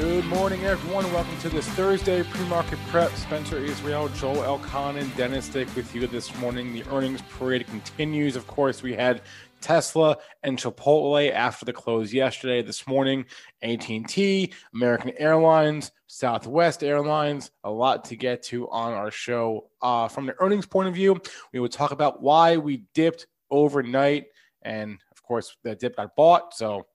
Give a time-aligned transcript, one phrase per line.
[0.00, 1.04] Good morning, everyone.
[1.12, 3.10] Welcome to this Thursday pre-market prep.
[3.16, 6.72] Spencer Israel, Joel Elconin, and Dennis Dick with you this morning.
[6.72, 8.34] The earnings parade continues.
[8.34, 9.20] Of course, we had
[9.60, 12.62] Tesla and Chipotle after the close yesterday.
[12.62, 13.26] This morning,
[13.60, 17.50] AT&T, American Airlines, Southwest Airlines.
[17.64, 19.68] A lot to get to on our show.
[19.82, 21.20] Uh, from the earnings point of view,
[21.52, 24.28] we would talk about why we dipped overnight,
[24.62, 26.54] and of course, that dip got bought.
[26.54, 26.86] So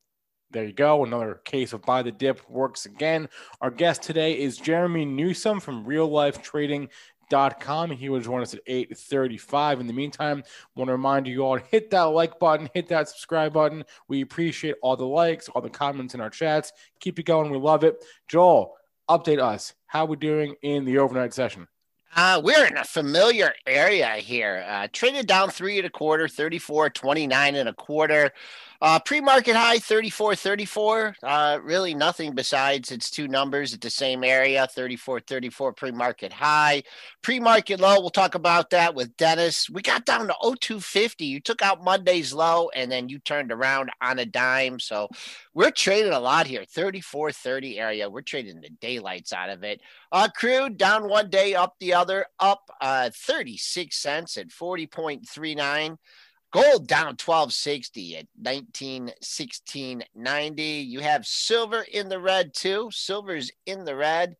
[0.51, 1.03] there you go.
[1.03, 3.27] Another case of buy the dip works again.
[3.61, 7.91] Our guest today is Jerremy Newsome from reallifetrading.com.
[7.91, 9.79] He will join us at 8:35.
[9.79, 10.43] In the meantime,
[10.75, 13.83] want to remind you all to hit that like button, hit that subscribe button.
[14.07, 16.71] We appreciate all the likes, all the comments in our chats.
[16.99, 17.51] Keep it going.
[17.51, 18.03] We love it.
[18.27, 18.75] Joel,
[19.09, 19.73] update us.
[19.87, 21.67] How we doing in the overnight session?
[22.17, 24.65] Uh, we're in a familiar area here.
[24.69, 28.31] Uh, traded down three and a quarter, 34, 29 and a quarter.
[28.81, 34.23] Uh, pre-market high 34 34 uh, really nothing besides its two numbers at the same
[34.23, 36.83] area 34 34 pre-market high.
[37.21, 39.69] Pre-market low we'll talk about that with dennis.
[39.69, 43.91] We got down to 0250 you took out monday's low and then you turned around
[44.01, 44.79] on a dime.
[44.79, 45.07] So
[45.53, 48.09] we're trading a lot here 34 30 area.
[48.09, 49.81] We're trading the daylights out of it.
[50.11, 55.97] Uh, crude down one day up the other up uh, 36 cents at 40.39
[56.55, 60.87] Gold down 1260 at 1916.90.
[60.87, 62.87] You have silver in the red too.
[62.93, 64.37] Silver's in the red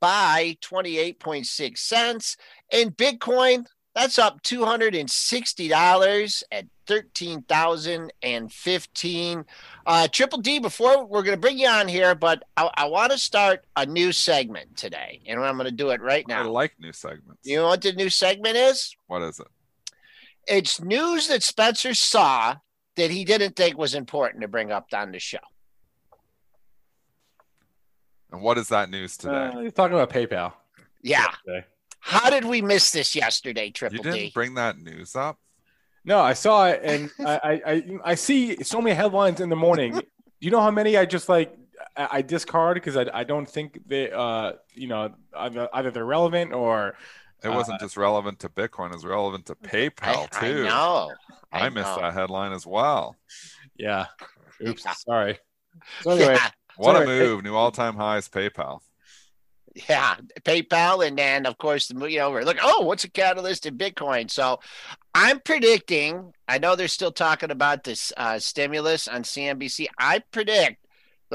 [0.00, 2.36] by 28.6 cents.
[2.72, 9.44] And Bitcoin, that's up $260 at 13,015.
[9.86, 13.12] Uh, Triple D, before we're going to bring you on here, but I, I want
[13.12, 15.22] to start a new segment today.
[15.26, 16.42] And I'm going to do it right now.
[16.42, 17.42] I like new segments.
[17.44, 18.96] You know what the new segment is?
[19.06, 19.46] What is it?
[20.46, 22.56] It's news that Spencer saw
[22.96, 25.38] that he didn't think was important to bring up on the show.
[28.30, 29.50] And what is that news today?
[29.54, 30.52] Uh, he's talking about PayPal.
[31.02, 31.26] Yeah.
[31.48, 31.66] Okay.
[32.00, 34.32] How did we miss this yesterday, Triple you Triple didn't D?
[34.34, 35.38] bring that news up?
[36.04, 39.56] No, I saw it, and I, I, I, I see so many headlines in the
[39.56, 39.92] morning.
[39.92, 40.02] Do
[40.40, 41.56] you know how many I just like
[41.96, 46.04] I, I discard because I, I don't think they, uh, you know, either, either they're
[46.04, 46.96] relevant or
[47.44, 50.64] It wasn't just relevant to Bitcoin, it was relevant to PayPal I, too.
[50.64, 51.12] I know.
[51.52, 52.02] I missed know.
[52.02, 53.16] that headline as well.
[53.76, 54.06] yeah.
[54.66, 54.92] Oops, Yeah.
[54.92, 55.38] sorry.
[56.02, 57.44] So anyway, Yeah, What a move.
[57.44, 58.80] New all time highs, PayPal.
[59.88, 63.66] yeah, PayPal, and then of course the you know we're like, oh, what's a catalyst
[63.66, 64.30] in Bitcoin?
[64.30, 64.60] So
[65.14, 66.32] I'm predicting.
[66.48, 69.86] I know they're still talking about this uh, stimulus on CNBC.
[69.98, 70.83] I predict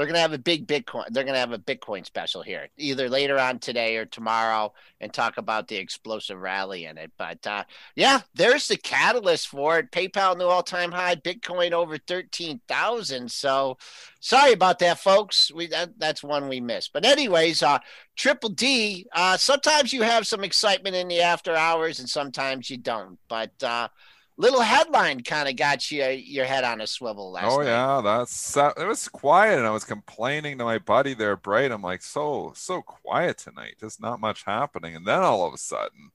[0.00, 1.04] they're going to have a big Bitcoin.
[1.10, 5.12] They're going to have a Bitcoin special here, either later on today or tomorrow, and
[5.12, 7.12] talk about the explosive rally in it.
[7.18, 7.64] But uh,
[7.94, 9.90] yeah, there's the catalyst for it.
[9.90, 13.30] PayPal new all-time high, Bitcoin over thirteen thousand.
[13.30, 13.76] So
[14.20, 15.52] sorry about that, folks.
[15.52, 16.94] We that, that's one we missed.
[16.94, 17.80] But anyways, uh,
[18.16, 19.06] Triple D.
[19.12, 23.18] Uh, sometimes you have some excitement in the after hours, and sometimes you don't.
[23.28, 23.88] But uh,
[24.40, 27.52] little headline kind of got you your head on a swivel last night.
[27.52, 27.64] Oh night.
[27.66, 31.70] yeah, that's that, it was quiet, and I was complaining to my buddy there, Bright.
[31.70, 34.96] I'm like, so so quiet tonight, just not much happening.
[34.96, 36.10] And then all of a sudden,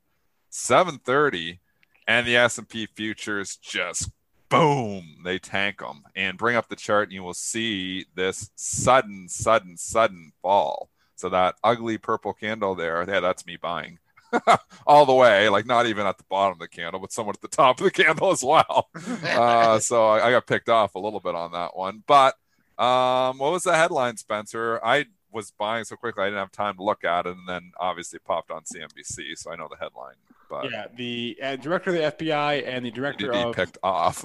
[0.52, 1.60] 7:30,
[2.08, 4.10] and the S&P futures just
[4.50, 9.30] boom, they tank them and bring up the chart, and you will see this sudden,
[9.30, 10.90] sudden, sudden fall.
[11.16, 14.00] So that ugly purple candle there, yeah, that's me buying
[14.88, 17.42] all the way, like not even at the bottom of the candle, but somewhat at
[17.42, 18.90] the top of the candle as well.
[19.24, 22.04] Uh, so I, I, got picked off a little bit on that one.
[22.06, 22.36] But
[22.78, 24.80] um, what was the headline, Spencer?
[24.84, 27.72] I was buying so quickly I didn't have time to look at it, and then
[27.80, 30.16] obviously popped on CNBC, so I know the headline.
[30.50, 34.24] But yeah, the uh, director of the FBI and the director of picked off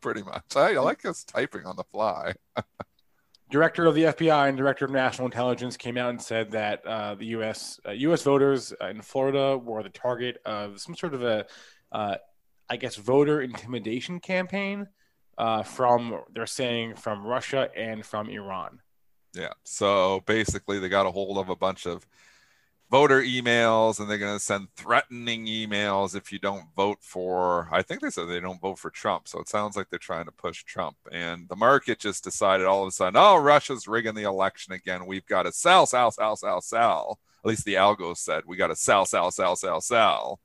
[0.00, 0.56] pretty much.
[0.56, 2.32] I, I like us typing on the fly.
[3.50, 7.14] Director of the FBI and director of national intelligence came out and said that uh,
[7.16, 7.80] the U.S.
[7.86, 8.22] Uh, U.S.
[8.22, 11.46] voters in Florida were the target of some sort of a,
[11.92, 12.16] uh,
[12.68, 14.88] I guess, voter intimidation campaign
[15.36, 18.80] uh, from they're saying from Russia and from Iran.
[19.34, 19.52] Yeah.
[19.64, 22.06] So basically, they got a hold of a bunch of
[22.90, 27.82] voter emails and they're going to send threatening emails if you don't vote for i
[27.82, 30.32] think they said they don't vote for trump so it sounds like they're trying to
[30.32, 30.96] push trump.
[31.12, 35.06] And the market just decided all of a sudden oh russia's rigging the election again.
[35.06, 37.20] We've got to sell sell sell sell sell.
[37.44, 40.40] At least the algo said we got to sell sell sell sell sell.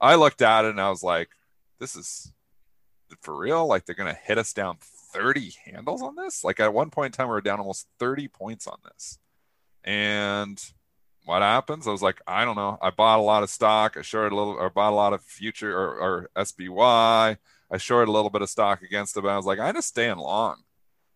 [0.00, 1.30] I looked at it and i was like
[1.80, 2.32] this is
[3.20, 3.66] for real?
[3.66, 6.44] Like they're going to hit us down 30 handles on this?
[6.44, 9.18] Like at one point in time we were down almost 30 points on this.
[9.82, 10.60] And
[11.24, 11.86] what happens?
[11.88, 12.78] I was like, I don't know.
[12.82, 13.96] I bought a lot of stock.
[13.96, 17.38] I shorted a little, or bought a lot of future or, or SPY.
[17.70, 19.88] I shorted a little bit of stock against it, but I was like, I just
[19.88, 20.62] staying long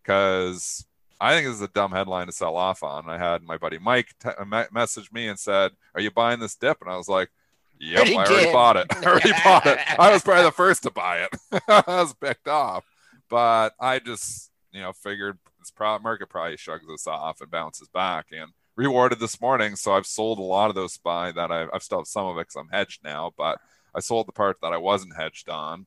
[0.03, 0.87] because
[1.21, 3.09] I think this is a dumb headline to sell off on.
[3.09, 6.55] I had my buddy Mike t- uh, message me and said, "Are you buying this
[6.55, 7.31] dip?" And I was like,
[7.79, 8.53] "Yep, I already did.
[8.53, 8.87] bought it.
[8.97, 9.79] I already bought it.
[9.99, 11.61] I was probably the first to buy it.
[11.69, 12.85] I was picked off,
[13.29, 18.27] but I just, you know, figured this market probably shrugs this off and bounces back,
[18.33, 19.75] and rewarded this morning.
[19.75, 22.37] So I've sold a lot of those SPY that I've, I've still have some of
[22.37, 23.59] it because I'm hedged now, but
[23.95, 25.87] I sold the part that I wasn't hedged on.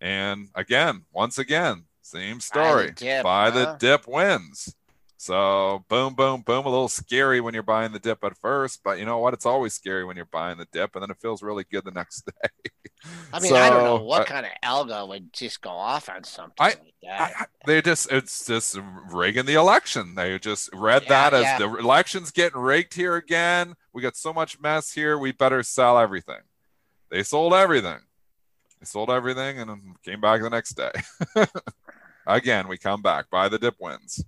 [0.00, 2.88] And again, once again, same story.
[2.88, 3.50] Buy the dip, Buy huh?
[3.50, 4.74] the dip wins.
[5.22, 6.66] So boom, boom, boom.
[6.66, 9.32] A little scary when you're buying the dip at first, but you know what?
[9.34, 11.92] It's always scary when you're buying the dip, and then it feels really good the
[11.92, 12.70] next day.
[13.32, 16.08] I mean, so, I don't know what uh, kind of algo would just go off
[16.08, 17.34] on something I, like that.
[17.38, 18.76] I, they just it's just
[19.12, 20.16] rigging the election.
[20.16, 21.58] They just read yeah, that as yeah.
[21.58, 23.74] the election's getting rigged here again.
[23.92, 25.16] We got so much mess here.
[25.16, 26.40] We better sell everything.
[27.12, 28.00] They sold everything.
[28.80, 30.90] They sold everything and came back the next day.
[32.26, 33.30] again, we come back.
[33.30, 34.24] Buy the dip wins.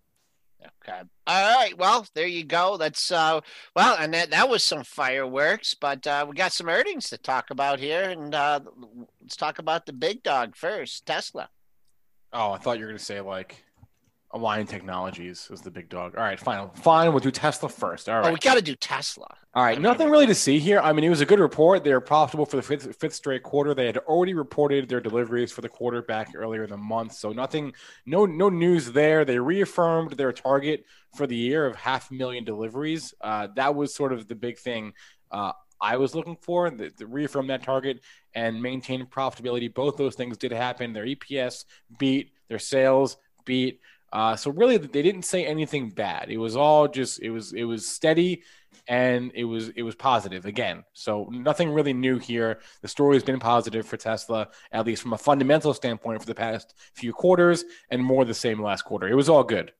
[0.65, 1.01] Okay.
[1.27, 1.77] All right.
[1.77, 2.77] Well, there you go.
[2.77, 3.41] That's uh
[3.75, 7.51] well, and that that was some fireworks, but uh we got some earnings to talk
[7.51, 8.61] about here and uh
[9.21, 11.49] let's talk about the big dog first, Tesla.
[12.33, 13.64] Oh, I thought you were going to say like
[14.35, 16.17] Align Technologies is the big dog.
[16.17, 16.69] All right, fine.
[16.75, 17.13] Fine.
[17.13, 18.09] We'll do Tesla first.
[18.09, 18.27] All right.
[18.27, 19.29] Oh, we got to do Tesla.
[19.55, 19.81] All right.
[19.81, 20.81] Nothing really to see here.
[20.81, 21.85] I mean, it was a good report.
[21.85, 23.75] They're profitable for the fifth, fifth straight quarter.
[23.75, 27.13] They had already reported their deliveries for the quarter back earlier in the month.
[27.13, 27.75] So nothing,
[28.07, 29.25] no, no news there.
[29.25, 30.85] They reaffirmed their target
[31.17, 33.15] for the year of half a million deliveries.
[33.21, 34.95] Uh, that was sort of the big thing.
[35.31, 38.01] Uh, I was looking for the, the reaffirm that target
[38.35, 39.73] and maintain profitability.
[39.73, 40.93] Both those things did happen.
[40.93, 41.67] Their EPS
[41.99, 43.81] beat, their sales beat.
[44.15, 46.31] Uh, so really, they didn't say anything bad.
[46.31, 48.45] It was all just it was it was steady,
[48.87, 50.85] and it was it was positive again.
[50.93, 52.61] So nothing really new here.
[52.81, 56.35] The story has been positive for Tesla, at least from a fundamental standpoint, for the
[56.35, 59.09] past few quarters, and more the same last quarter.
[59.09, 59.73] It was all good.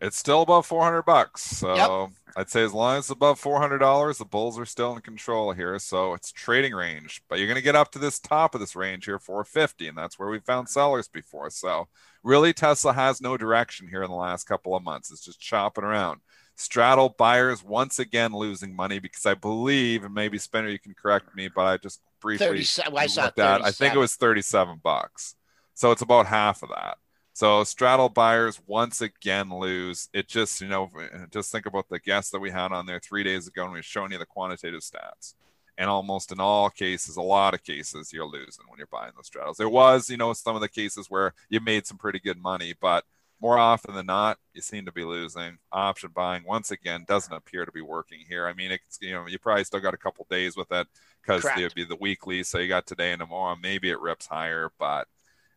[0.00, 1.42] It's still above 400 bucks.
[1.42, 2.10] So yep.
[2.36, 5.78] I'd say as long as it's above $400, the bulls are still in control here.
[5.78, 8.76] So it's trading range, but you're going to get up to this top of this
[8.76, 11.50] range here, 450, and that's where we found sellers before.
[11.50, 11.88] So
[12.22, 15.10] really, Tesla has no direction here in the last couple of months.
[15.10, 16.20] It's just chopping around.
[16.54, 21.34] Straddle buyers once again losing money because I believe, and maybe Spencer, you can correct
[21.34, 22.60] me, but I just briefly
[22.96, 23.64] I saw that.
[23.64, 25.34] I think it was 37 bucks.
[25.74, 26.98] So it's about half of that.
[27.38, 30.08] So straddle buyers once again lose.
[30.12, 30.90] It just, you know,
[31.30, 33.78] just think about the guest that we had on there three days ago and we
[33.78, 35.34] were showing you the quantitative stats.
[35.78, 39.28] And almost in all cases, a lot of cases, you're losing when you're buying those
[39.28, 39.56] straddles.
[39.56, 42.74] There was, you know, some of the cases where you made some pretty good money,
[42.80, 43.04] but
[43.40, 45.58] more often than not, you seem to be losing.
[45.70, 48.48] Option buying once again doesn't appear to be working here.
[48.48, 50.88] I mean, it's you know you probably still got a couple days with it
[51.22, 53.54] because it'd be the weekly, so you got today and tomorrow.
[53.54, 55.06] Maybe it rips higher, but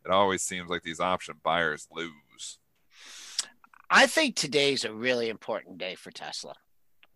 [0.06, 2.60] it always seems like these option buyers lose.
[3.90, 6.56] I think today's a really important day for Tesla.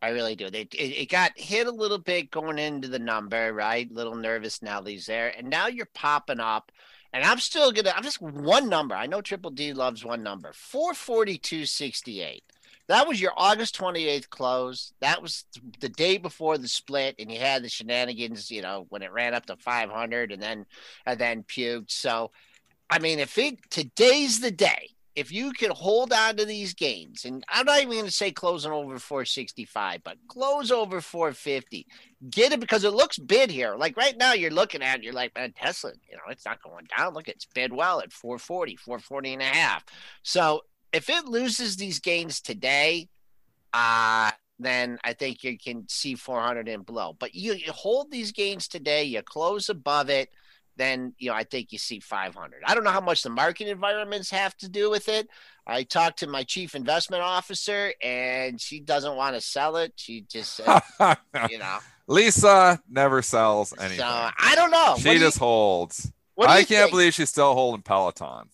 [0.01, 0.50] I really do.
[0.50, 3.92] They it, it, got hit a little bit going into the number, right?
[3.92, 6.72] Little nervous now these there, and now you're popping up.
[7.13, 7.94] And I'm still gonna.
[7.96, 8.94] I'm just one number.
[8.94, 10.51] I know Triple D loves one number.
[10.54, 12.44] Four forty two sixty eight.
[12.88, 14.94] That was your August 28th close.
[15.01, 15.46] That was
[15.80, 19.34] the day before the split, and you had the shenanigans, you know, when it ran
[19.34, 20.65] up to 500 and then
[21.06, 21.89] and then puked.
[21.89, 22.32] So
[22.89, 27.24] I mean, if it today's the day if you can hold on to these gains,
[27.24, 31.88] and I'm not even going to say closing over 465, but close over 450,
[32.30, 33.75] get it because it looks bid here.
[33.75, 36.62] Like right now, you're looking at it, you're like, man, Tesla, you know, it's not
[36.62, 37.13] going down.
[37.13, 39.86] Look, it's bid well at 440, 440 and a half.
[40.22, 43.08] So if it loses these gains today,
[43.74, 47.15] uh, then I think you can see 400 and below.
[47.18, 50.30] But you, you hold these gains today, you close above it
[50.77, 52.62] then you know I think you see 500.
[52.65, 55.27] I don't know how much the market environments have to do with it.
[55.67, 59.94] I talked to my chief investment officer, and she doesn't want to sell it.
[59.96, 60.82] She just said,
[61.50, 64.00] you know, Lisa never sells anything.
[64.00, 64.96] So I don't know.
[64.98, 66.12] She just you, holds.
[66.39, 66.91] I can't think?
[66.91, 68.50] believe she's still holding Peloton.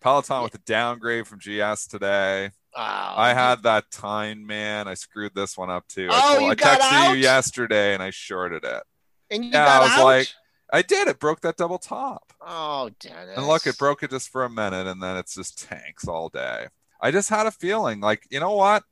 [0.00, 0.42] Peloton yeah.
[0.42, 2.50] with a downgrade from GS today.
[2.74, 4.86] Oh, I had that time, man.
[4.86, 6.08] I screwed this one up too.
[6.10, 7.10] Oh, I, told, you I texted out?
[7.10, 8.82] you yesterday and I shorted it.
[9.30, 10.04] And you yeah, got I was out?
[10.04, 10.28] like,
[10.72, 11.08] I did.
[11.08, 12.32] It broke that double top.
[12.40, 13.36] Oh, Dennis.
[13.36, 16.28] And look, it broke it just for a minute, and then it's just tanks all
[16.28, 16.66] day.
[17.00, 18.84] I just had a feeling like, you know what?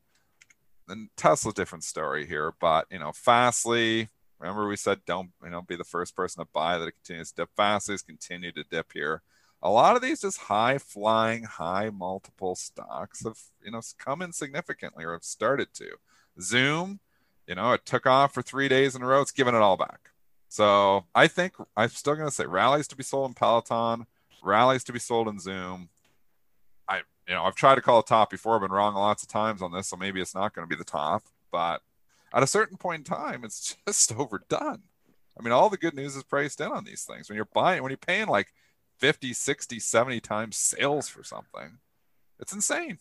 [0.89, 4.09] And Tesla's a different story here, but you know, Fastly.
[4.41, 7.31] Remember, we said don't you know be the first person to buy that it continues
[7.31, 7.51] to dip.
[7.57, 9.23] Fastly's continued to dip here.
[9.63, 14.33] A lot of these just high flying, high multiple stocks have you know come in
[14.33, 15.93] significantly or have started to.
[16.41, 17.01] Zoom,
[17.47, 19.23] you know, it took off for three days in a row.
[19.23, 20.11] It's giving it all back.
[20.55, 24.07] So I think I'm still going to say rallies to be sold in Peloton,
[24.41, 25.89] rallies to be sold in Zoom.
[26.89, 28.55] I, you know, I've tried to call a top before.
[28.55, 30.79] I've been wrong lots of times on this, so maybe it's not going to be
[30.79, 31.25] the top.
[31.51, 31.83] But
[32.33, 34.85] at a certain point in time, it's just overdone.
[35.37, 37.29] I mean, all the good news is priced in on these things.
[37.29, 38.55] When you're buying, when you're paying like
[38.99, 41.79] 50, 60, 70 times sales for something,
[42.39, 42.99] it's insane.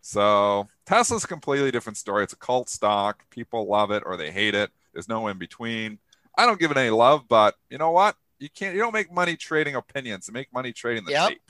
[0.00, 2.24] So Tesla's completely different story.
[2.24, 3.22] It's a cult stock.
[3.30, 4.72] People love it or they hate it.
[4.92, 6.00] There's no in between.
[6.38, 8.14] I don't give it any love, but you know what?
[8.38, 8.74] You can't.
[8.74, 10.28] You don't make money trading opinions.
[10.28, 11.30] You make money trading the yep.
[11.30, 11.42] tape.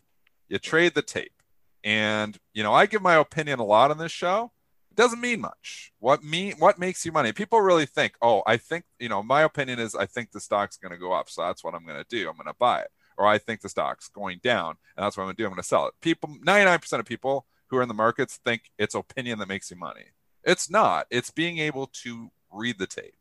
[0.48, 1.42] You trade the tape,
[1.84, 4.50] and you know I give my opinion a lot on this show.
[4.90, 5.92] It doesn't mean much.
[5.98, 6.54] What mean?
[6.58, 7.32] What makes you money?
[7.32, 9.22] People really think, oh, I think you know.
[9.22, 11.84] My opinion is I think the stock's going to go up, so that's what I'm
[11.84, 12.26] going to do.
[12.26, 15.24] I'm going to buy it, or I think the stock's going down, and that's what
[15.24, 15.44] I'm going to do.
[15.44, 15.94] I'm going to sell it.
[16.00, 19.76] People, 99% of people who are in the markets think it's opinion that makes you
[19.76, 20.06] money.
[20.44, 21.06] It's not.
[21.10, 23.17] It's being able to read the tape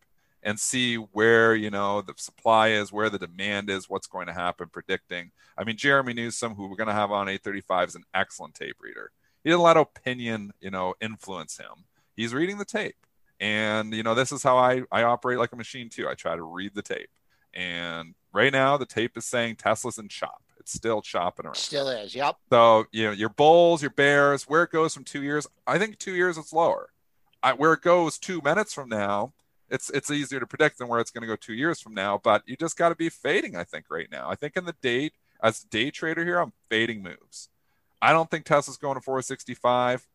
[0.48, 4.34] and see where you know the supply is, where the demand is, what's going to
[4.34, 5.30] happen, predicting.
[5.58, 8.78] I mean, Jerremy Newsome, who we're going to have on 835, is an excellent tape
[8.80, 9.12] reader.
[9.44, 11.84] He doesn't let opinion, you know, influence him.
[12.16, 12.96] He's reading the tape,
[13.42, 16.08] and you know, this is how I I operate like a machine too.
[16.08, 17.10] I try to read the tape,
[17.54, 20.42] and right now the tape is saying Tesla's in chop.
[20.62, 21.58] It's still chopping around.
[21.58, 22.16] Still is.
[22.16, 22.38] Yep.
[22.50, 25.46] So you know, your bulls, your bears, where it goes from two years.
[25.68, 26.88] I think two years it's lower.
[27.44, 29.34] I, where it goes two minutes from now
[29.70, 32.20] it's it's easier to predict than where it's going to go two years from now.
[32.24, 33.56] But you just got to be fading.
[33.56, 34.30] I think right now.
[34.30, 37.50] I think in the date as a day trader here, I'm fading moves.
[38.02, 40.08] I don't think Tesla's going to 465.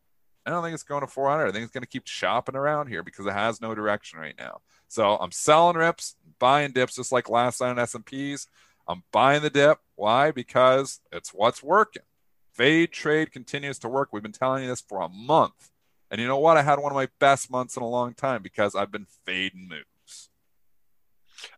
[0.45, 1.47] I don't think it's going to 400.
[1.47, 4.35] I think it's going to keep shopping around here because it has no direction right
[4.37, 4.61] now.
[4.87, 8.47] So I'm selling rips, buying dips, just like last night on S&Ps.
[8.87, 9.79] I'm buying the dip.
[9.95, 10.31] Why?
[10.31, 12.03] Because it's what's working.
[12.51, 14.09] Fade trade continues to work.
[14.11, 15.71] We've been telling you this for a month.
[16.13, 16.57] And you know what?
[16.57, 19.67] I had one of my best months in a long time because I've been fading
[19.67, 20.29] moves.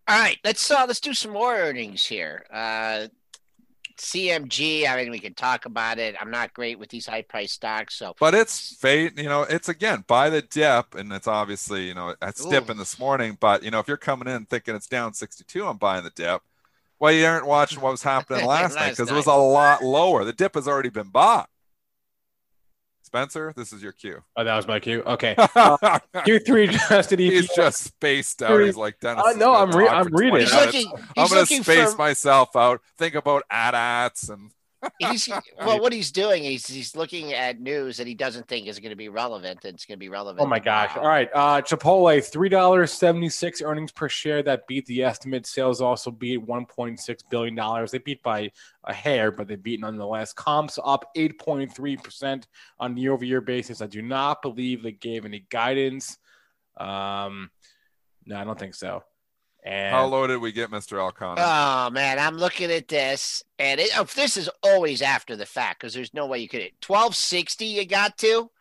[0.07, 2.45] All right, let's uh let's do some more earnings here.
[2.51, 3.07] Uh
[3.97, 6.15] CMG, I mean, we can talk about it.
[6.19, 9.19] I'm not great with these high price stocks, so but it's fade.
[9.19, 12.49] You know, it's again buy the dip, and it's obviously you know it's Ooh.
[12.49, 13.37] dipping this morning.
[13.37, 16.41] But you know, if you're coming in thinking it's down 62, I'm buying the dip.
[16.97, 19.83] Well, you aren't watching what was happening last, last night because it was a lot
[19.83, 20.23] lower.
[20.23, 21.49] The dip has already been bought.
[23.05, 24.21] Spencer, this is your cue.
[24.35, 25.03] Oh, that was my cue.
[25.03, 25.35] Okay.
[25.55, 27.31] Uh, Q3 adjusted EPS.
[27.31, 28.59] He's just spaced out.
[28.59, 29.23] He's like Dennis.
[29.25, 30.41] Uh, no, I'm, re- I'm reading.
[30.41, 31.97] He's looking, he's I'm going to space for...
[31.97, 32.81] myself out.
[32.97, 34.51] Think about AT-ATs and
[34.99, 35.29] he's
[35.65, 38.89] well what he's doing he's he's looking at news that he doesn't think is going
[38.89, 40.95] to be relevant and it's going to be relevant oh my gosh.
[40.95, 44.43] All right uh chipotle three dollars 76 earnings per share.
[44.43, 45.45] That beat the estimate.
[45.45, 47.91] Sales also beat 1.6 billion dollars.
[47.91, 48.51] They beat by
[48.83, 50.33] a hair but they beat nonetheless.
[50.33, 52.47] Comps up 8.3 percent
[52.79, 53.81] on year over year basis.
[53.81, 56.17] I do not believe they gave any guidance.
[56.77, 57.49] Um
[58.25, 59.03] no i don't think so
[59.65, 60.99] and how low did we get, Mr.
[60.99, 61.37] Alcon?
[61.39, 65.79] Oh man, I'm looking at this, and it, oh, this is always after the fact
[65.79, 67.65] because there's no way you could hit 1260.
[67.65, 68.51] You got to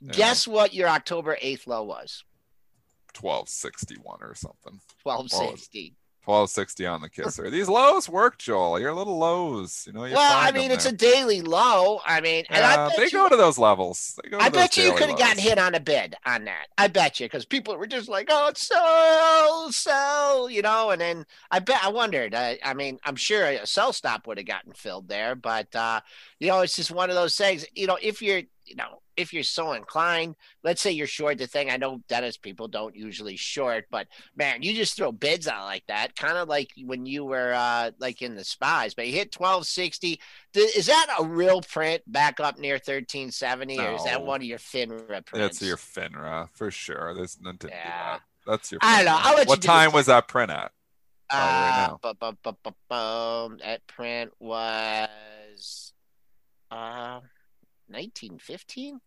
[0.00, 0.12] yeah.
[0.12, 2.24] guess what your October 8th low was?
[3.20, 4.80] 1261 or something.
[5.02, 5.96] 1260.
[6.24, 7.50] 1260 on the kisser.
[7.50, 8.78] These lows work, Joel.
[8.78, 10.02] Your little lows, you know.
[10.02, 10.92] Well, I mean, it's there.
[10.92, 12.00] a daily low.
[12.06, 14.18] I mean, and I bet they you, go to those levels.
[14.22, 16.14] They go to I those bet you you could have gotten hit on a bid
[16.24, 16.68] on that.
[16.78, 20.90] I bet you because people were just like, "Oh, it's so so," you know.
[20.90, 22.34] And then I bet I wondered.
[22.34, 26.00] I, I mean, I'm sure a sell stop would have gotten filled there, but uh,
[26.38, 27.66] you know, it's just one of those things.
[27.74, 31.46] You know, if you're, you know, if you're so inclined, let's say you're short the
[31.46, 31.68] thing.
[31.70, 35.84] I know Dennis people don't usually short, but man, you just throw bids out like
[35.88, 38.94] that, kind of like when you were uh, like in the spies.
[38.94, 40.20] But you hit 1260.
[40.54, 44.58] Is that a real print back up near 1370, or is that one of your
[44.58, 45.58] FINRA prints?
[45.58, 47.14] That's your FINRA for sure.
[47.14, 48.12] There's nothing to do Yeah.
[48.12, 48.20] that.
[48.46, 48.78] That's your.
[48.82, 49.18] I don't know.
[49.20, 50.72] I'll let what time was that print at?
[51.30, 51.98] by the way, Uh, now.
[52.02, 55.92] bu- bu- bu- bu- That print was
[56.70, 57.20] uh
[57.92, 59.00] 1915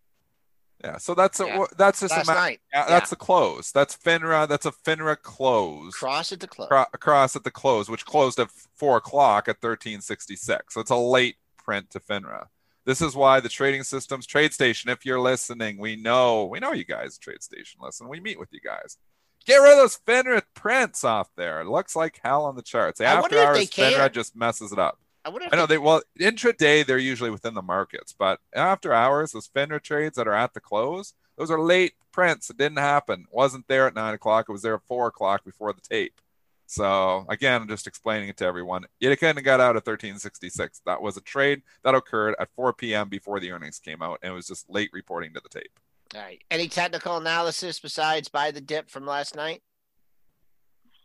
[0.83, 0.97] Yeah.
[0.97, 1.65] So that's a, Yeah.
[1.77, 2.61] that's just a last ma- night.
[2.73, 3.71] yeah, that's the close.
[3.71, 4.47] That's FINRA.
[4.47, 5.95] That's a FINRA close.
[5.95, 6.67] Cross at the close.
[6.67, 10.73] Cro- across at the close, which closed at four o'clock at 1366.
[10.73, 12.47] So it's a late print to FINRA.
[12.83, 16.85] This is why the trading systems TradeStation, if you're listening, we know, we know you
[16.85, 18.07] guys TradeStation listen.
[18.07, 18.97] We meet with you guys.
[19.45, 21.61] Get rid of those FINRA prints off there.
[21.61, 22.99] It looks like hell on the charts.
[23.01, 23.69] I After hours.
[23.69, 24.99] FINRA just messes it up.
[25.25, 28.93] I wonder I know they- they well intraday they're usually within the markets, but after
[28.93, 32.49] hours, those FINRA trades that are at the close, those are late prints.
[32.49, 33.25] It didn't happen.
[33.31, 34.45] wasn't there at nine o'clock.
[34.47, 36.21] It was there at four o'clock before the tape.
[36.67, 38.85] So again, I'm just explaining it to everyone.
[38.99, 40.81] It kind of got out at 1366.
[40.85, 43.09] That was a trade that occurred at 4 p.m.
[43.09, 45.79] before the earnings came out, and it was just late reporting to the tape.
[46.15, 46.41] All right.
[46.49, 49.61] Any technical analysis besides buy the dip from last night?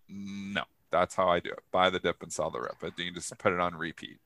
[0.09, 1.61] No, that's how I do it.
[1.71, 2.77] Buy the dip and sell the rip.
[2.83, 4.19] You can just put it on repeat.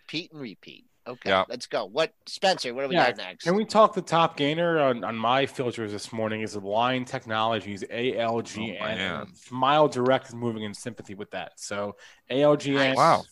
[0.00, 0.86] Repeat and repeat.
[1.06, 1.44] Okay, Yeah.
[1.48, 1.86] let's go.
[1.86, 2.74] What Spencer?
[2.74, 3.44] What do we Yeah, got next?
[3.44, 7.82] Can we talk the top gainer on, on my filters this morning is Align Technologies,
[7.90, 8.78] ALGN.
[8.80, 11.52] Oh, and Smile Direct is moving in sympathy with that.
[11.58, 11.96] So
[12.30, 12.74] ALGN.
[12.74, 12.96] Nice.
[12.96, 13.22] Wow.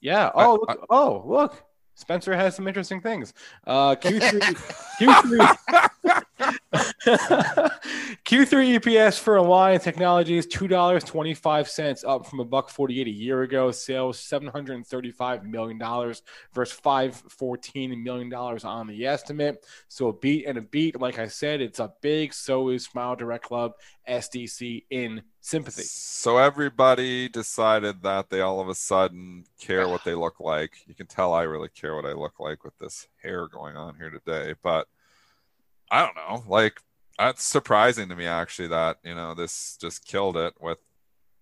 [0.00, 0.30] Yeah.
[0.34, 1.64] I- Oh, look, oh, look.
[1.94, 3.34] Spencer has some interesting things.
[3.66, 4.40] Uh, Q3,
[5.00, 6.22] Q3,
[6.74, 13.00] Q3 EPS for Align Technologies two dollars twenty five cents, up from a buck forty
[13.00, 13.70] eight a year ago.
[13.70, 16.22] Sales seven hundred thirty five million dollars
[16.52, 19.64] versus five fourteen million dollars on the estimate.
[19.88, 21.00] So a beat and a beat.
[21.00, 22.34] Like I said, it's up big.
[22.34, 23.72] So is Smile Direct Club
[24.06, 25.84] SDC in sympathy.
[25.84, 30.72] So everybody decided that they all of a sudden care what they look like.
[30.86, 33.96] You can tell I really care what I look like with this hair going on
[33.96, 34.86] here today, but
[35.90, 36.44] I don't know.
[36.48, 36.80] Like
[37.18, 40.78] that's surprising to me actually that, you know, this just killed it with,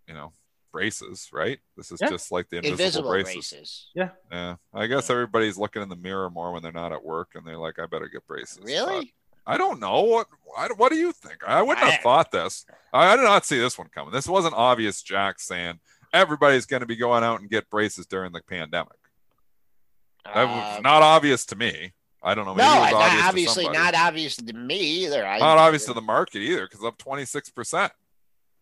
[0.09, 0.33] you know,
[0.73, 1.59] braces, right?
[1.77, 2.11] This is Yeah.
[2.11, 3.35] just like the invisible, Invisible braces.
[3.51, 3.87] braces.
[4.31, 4.57] Yeah.
[4.75, 7.57] I guess everybody's looking in the mirror more when they're not at work and they're
[7.59, 8.59] like I better get braces.
[8.59, 9.15] but- Really?
[9.49, 10.03] I don't know.
[10.03, 11.45] What I, what do you think?
[11.47, 12.67] I wouldn't I- have thought this.
[12.93, 14.13] I, I did not see this one coming.
[14.13, 15.03] This wasn't obvious.
[15.03, 15.79] Jack saying
[16.13, 18.99] everybody's going to be going out and get braces during the pandemic.
[20.25, 21.93] That was Um, not obvious to me.
[22.27, 22.55] I don't know.
[22.55, 25.25] Maybe no, it was not- obvious obviously not obvious to me either.
[25.27, 27.93] I, Not obvious to the market either, because up twenty six percent.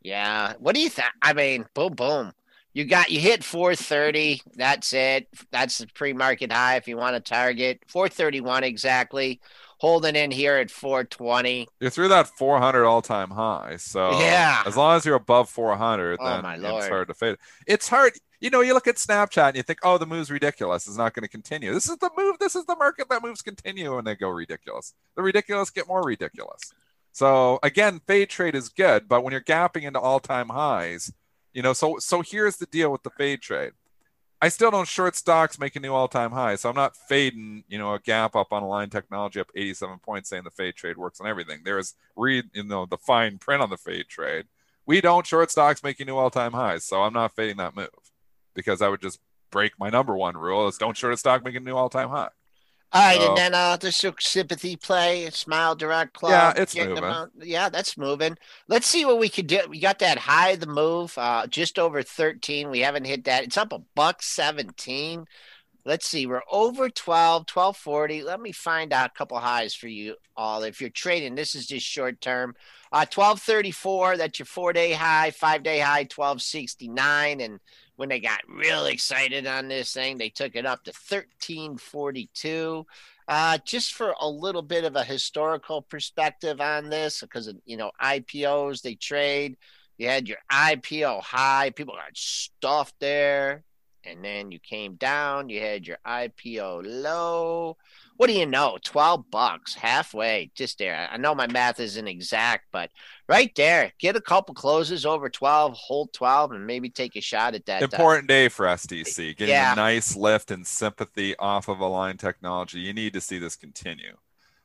[0.02, 0.52] Yeah.
[0.58, 1.08] What do you think?
[1.22, 2.32] I mean, boom, boom.
[2.74, 4.42] You got you hit 430.
[4.56, 5.28] That's it.
[5.52, 9.40] That's the pre-market high if you want to target 431 exactly.
[9.78, 11.68] Holding in here at 420.
[11.80, 13.76] You're through that 400 all time high.
[13.78, 14.62] So Yeah.
[14.66, 17.36] as long as you're above 400, Oh, then it's hard to fade.
[17.66, 18.12] It's hard.
[18.44, 20.86] You know, you look at Snapchat and you think, oh, the move's ridiculous.
[20.86, 21.72] It's not going to continue.
[21.72, 22.38] This is the move.
[22.38, 24.92] This is the market that moves continue and they go ridiculous.
[25.16, 26.60] The ridiculous get more ridiculous.
[27.10, 31.10] So again, fade trade is good, but when you're gapping into all time highs,
[31.54, 33.72] you know, so so here's the deal with the fade trade.
[34.42, 37.94] I still don't short stocks making new all-time highs, so I'm not fading, you know,
[37.94, 41.26] a gap up on Align Technology up 87 points, saying the fade trade works on
[41.26, 41.60] everything.
[41.64, 44.44] There's read, you know, the fine print on the fade trade.
[44.84, 47.88] We don't short stocks making new all-time highs, so I'm not fading that move
[48.54, 51.62] because I would just break my number one rule: is don't short a stock making
[51.62, 52.30] a new all-time high.
[52.92, 56.30] All right, So- and then uh the sympathy play, Smile Direct Club.
[56.56, 57.26] Yeah, it's moving.
[57.40, 58.36] Yeah, that's moving.
[58.68, 59.60] Let's see what we could do.
[59.68, 62.70] We got that high of the move, uh, just over 13.
[62.70, 63.42] We haven't hit that.
[63.42, 65.24] It's up a buck 17.
[65.86, 66.24] Let's see.
[66.26, 68.22] We're over 12, 1240.
[68.22, 70.62] Let me find out a couple highs for you all.
[70.62, 72.54] If you're trading, this is just short term.
[72.92, 77.40] Uh 1234, that's your four day high, five day high, 1269.
[77.40, 77.58] And
[77.96, 82.86] when they got real excited on this thing, they took it up to 1342.
[83.26, 87.90] Uh, just for a little bit of a historical perspective on this, because you know
[88.02, 89.56] IPOs they trade.
[89.96, 93.62] You had your IPO high, people got stuffed there,
[94.04, 95.48] and then you came down.
[95.48, 97.76] You had your IPO low.
[98.16, 98.78] What do you know?
[98.84, 101.08] 12 bucks, halfway, just there.
[101.10, 102.90] I know my math isn't exact, but
[103.28, 107.54] right there, get a couple closes over 12, hold 12, and maybe take a shot
[107.54, 107.82] at that.
[107.82, 109.36] uh, Important day for SDC.
[109.36, 109.72] Getting Yeah.
[109.72, 112.78] a nice lift and sympathy off of Align Technology.
[112.80, 114.16] You need to see this continue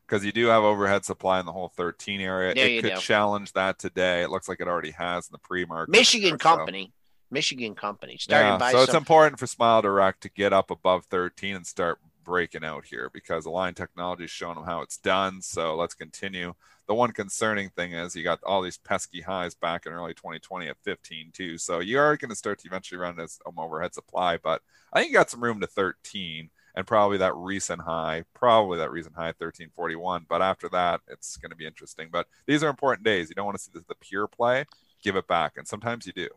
[0.06, 2.54] because you do have overhead supply in the whole 13 area.
[2.54, 3.00] There it could do.
[3.00, 4.22] challenge that today.
[4.22, 5.92] It looks like it already has in the pre-market.
[5.92, 6.94] Michigan there, so- company.
[7.32, 8.18] Michigan company.
[8.18, 11.66] Starting Yeah, by so it's important for Smile Direct to get up above 13 and
[11.68, 12.00] start
[12.30, 15.42] breaking out here because Align Technology is showing them how it's done.
[15.42, 16.54] So let's continue.
[16.88, 20.68] The one concerning thing is you got all these pesky highs back in early 2020
[20.68, 21.58] at 15 too.
[21.58, 24.62] So you are going to start to eventually run this um, overhead supply, but
[24.94, 28.92] I think you got some room to 13 and probably that recent high, probably that
[28.92, 30.28] recent high 1341.
[30.30, 32.10] But after that, it's going to be interesting.
[32.12, 33.30] But these are important days.
[33.30, 34.66] You don't want to see the, the pure play.
[35.02, 36.28] Give it back, and sometimes you do.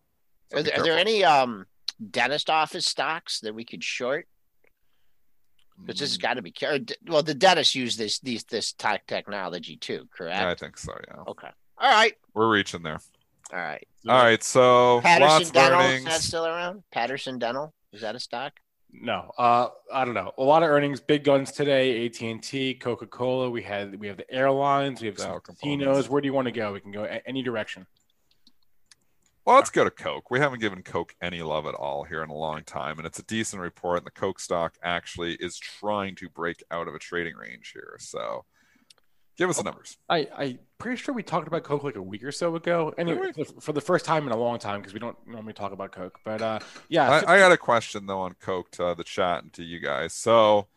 [0.50, 1.66] So are, there, are there any um
[2.10, 4.26] dentist office stocks that we could short?
[5.86, 7.22] Because this has got to be car- well.
[7.22, 10.40] The dentists use this these this tech technology too, correct?
[10.40, 10.94] Yeah, I think so.
[11.08, 11.48] Yeah, Okay.
[11.78, 12.14] All right.
[12.34, 13.00] we're reaching there.
[13.52, 13.86] All right.
[14.08, 16.82] All right, so Patterson of Dental is that still around?
[16.90, 18.52] Patterson Dental is that a stock?
[18.94, 20.32] No, uh, I don't know.
[20.38, 22.04] A lot of earnings, big guns today.
[22.06, 23.48] AT and T, Coca Cola.
[23.50, 25.00] We had we have the airlines.
[25.00, 25.84] We have Dow some components.
[25.86, 26.08] casinos.
[26.10, 26.72] Where do you want to go?
[26.74, 27.86] We can go a- any direction.
[29.44, 30.30] Well, let's go to Coke.
[30.30, 33.18] We haven't given Coke any love at all here in a long time, and it's
[33.18, 33.98] a decent report.
[33.98, 37.96] And the Coke stock actually is trying to break out of a trading range here.
[37.98, 38.44] So,
[39.36, 39.98] give us the numbers.
[40.08, 42.94] I I pretty sure we talked about Coke like a week or so ago.
[42.96, 45.90] Anyway, for- the first time in a long time because we don't normally talk about
[45.90, 46.20] Coke.
[46.24, 49.52] But uh, yeah, I, I got a question though on Coke to the chat and
[49.54, 50.12] to you guys.
[50.14, 50.68] So,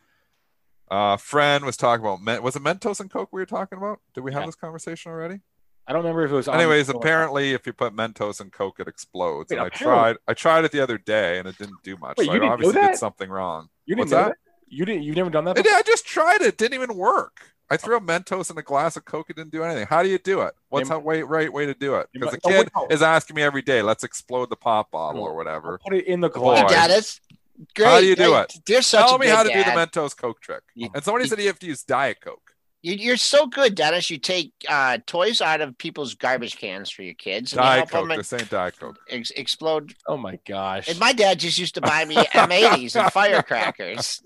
[0.89, 3.99] uh, friend was talking about was it Mentos and Coke we were talking about?
[4.15, 4.47] Did we have Yeah.
[4.47, 5.41] this conversation already?
[5.87, 6.47] I don't remember if it was.
[6.47, 9.51] on- Anyways, apparently, if you put Mentos and Coke, it explodes.
[9.51, 12.17] Wait, and I tried, I tried it the other day, and it didn't do much.
[12.17, 13.69] Wait, so you I didn't know obviously did something wrong.
[13.85, 14.27] you didn't What's know that?
[14.29, 14.37] that?
[14.67, 15.03] You didn't.
[15.03, 15.51] You've never done that.
[15.51, 15.77] I, did, before?
[15.77, 16.47] I just tried it.
[16.47, 17.37] It didn't even work.
[17.69, 19.29] I threw a Mentos in a glass of Coke.
[19.29, 19.87] It didn't do anything.
[19.87, 20.53] How do you do it?
[20.69, 22.07] What's You- the way, right way to do it?
[22.13, 22.95] Because the might- oh, kid wait, no.
[22.95, 25.79] is asking me every day, let's explode the pop bottle or whatever.
[25.83, 26.55] Put it in the Boy.
[26.55, 26.71] Hey, glass.
[26.71, 27.21] Dennis.
[27.75, 27.85] Great.
[27.87, 28.83] How do you do Hey, it?
[28.83, 29.69] Such Tell a me good how to do the.
[29.71, 30.61] Mentos Coke trick.
[30.75, 32.44] You- And somebody you- said you have to use Diet Coke.
[32.85, 34.11] You, you're so good, Dennis.
[34.11, 38.07] You take uh, toys out of people's garbage cans for your kids and Diet Coke.
[38.07, 38.99] them They're Diet Coke.
[39.09, 39.95] ex- explode.
[40.05, 40.87] Oh my gosh.
[40.87, 44.21] And my dad just used to buy me M80s and firecrackers.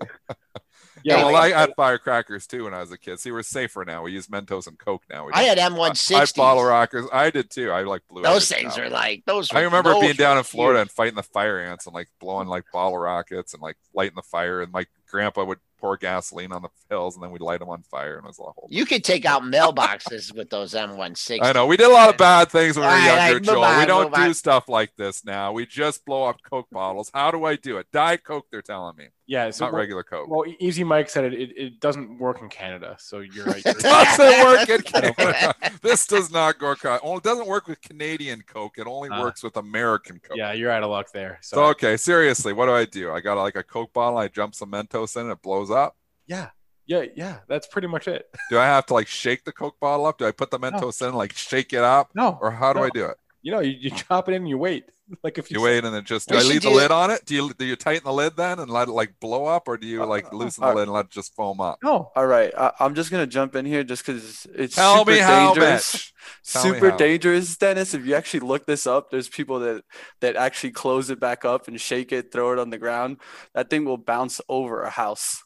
[1.02, 3.18] yeah, well, I had firecrackers too when I was a kid.
[3.18, 4.02] See, we're safer now.
[4.02, 5.24] We use Mentos and Coke now.
[5.24, 6.36] We I don't- had I M160s.
[6.36, 7.06] bottle rockers.
[7.10, 7.70] I did too.
[7.70, 8.22] I like blue.
[8.22, 8.82] Those things now.
[8.82, 9.50] are like those.
[9.54, 10.82] I remember those being down in Florida huge.
[10.82, 14.22] and fighting the fire ants and like blowing like bottle rockets and like lighting the
[14.22, 14.60] fire.
[14.60, 17.82] And my grandpa would pour gasoline on the hills and then we'd light them on
[17.82, 18.16] fire.
[18.16, 18.68] And it was a whole.
[18.70, 21.38] You could take out mailboxes with those M160s.
[21.42, 23.44] I know we did a lot of bad things when we were right, younger, move
[23.44, 23.78] Joel.
[23.80, 24.34] we don't do on.
[24.34, 25.52] stuff like this now.
[25.52, 27.10] We just blow up Coke bottles.
[27.12, 27.86] How do I do it?
[27.92, 29.48] Diet Coke, they're telling me, yeah.
[29.50, 30.28] So not well, regular Coke.
[30.28, 31.50] well, Easy Mike said it, it.
[31.56, 32.96] It doesn't work in Canada.
[32.98, 33.62] So you're right.
[33.66, 35.54] It doesn't work in Canada.
[35.82, 36.84] this does not work.
[36.84, 38.76] Only it doesn't work with Canadian Coke.
[38.78, 39.20] It only Ah.
[39.22, 40.36] works with American Coke.
[40.36, 41.38] yeah, you're out of luck there.
[41.42, 43.12] So, So okay, seriously, what do I do?
[43.12, 44.18] I got like a Coke bottle.
[44.18, 45.96] I jump some Mentos in, it blows up.
[46.26, 46.50] yeah,
[46.86, 47.36] yeah, yeah.
[47.48, 48.28] That's pretty much it.
[48.50, 50.18] Do I have to like shake the Coke bottle up?
[50.18, 52.86] Do I put the Mentos in, like shake it up, No, or how do No.
[52.86, 53.16] I do it?
[53.42, 54.84] you know, you, you chop it in and you wait.
[55.24, 56.90] Like if you, You wait and then just do I should leave the do- lid
[56.92, 57.24] on it?
[57.26, 59.76] Do you do you tighten the lid then and let it like blow up, or
[59.76, 61.78] do you like loosen the lid and let it just foam up?
[61.82, 65.10] No, All right, I, I'm just gonna jump in here just because it's Tell super
[65.12, 65.94] me how, dangerous.
[65.94, 66.14] Mitch.
[66.52, 66.96] Tell me super how.
[66.96, 67.92] dangerous, Dennis.
[67.94, 69.82] If you actually look this up, there's people that
[70.20, 73.16] that actually close it back up and shake it, throw it on the ground.
[73.54, 75.42] That thing will bounce over a house.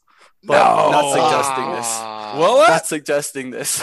[0.47, 0.91] But No.
[0.91, 1.87] not suggesting this.
[2.39, 3.83] Well, Not suggesting this.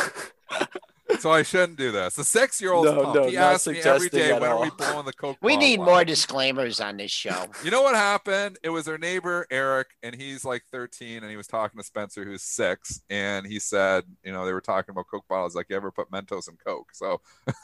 [1.20, 2.16] So I shouldn't do this.
[2.16, 3.16] The six-year-old No, pump.
[3.16, 5.38] no, he asks me every suggesting day, at when are we blowing the Coke?
[5.42, 7.46] We need up?" more disclaimers on this show.
[7.64, 8.58] You know what happened?
[8.64, 12.24] It was our neighbor Eric, and he's like 13, and he was talking to Spencer,
[12.26, 15.76] who's six, and he said, you know, they were talking about Coke bottles, like you
[15.76, 16.90] ever put Mentos in Coke.
[16.94, 17.22] So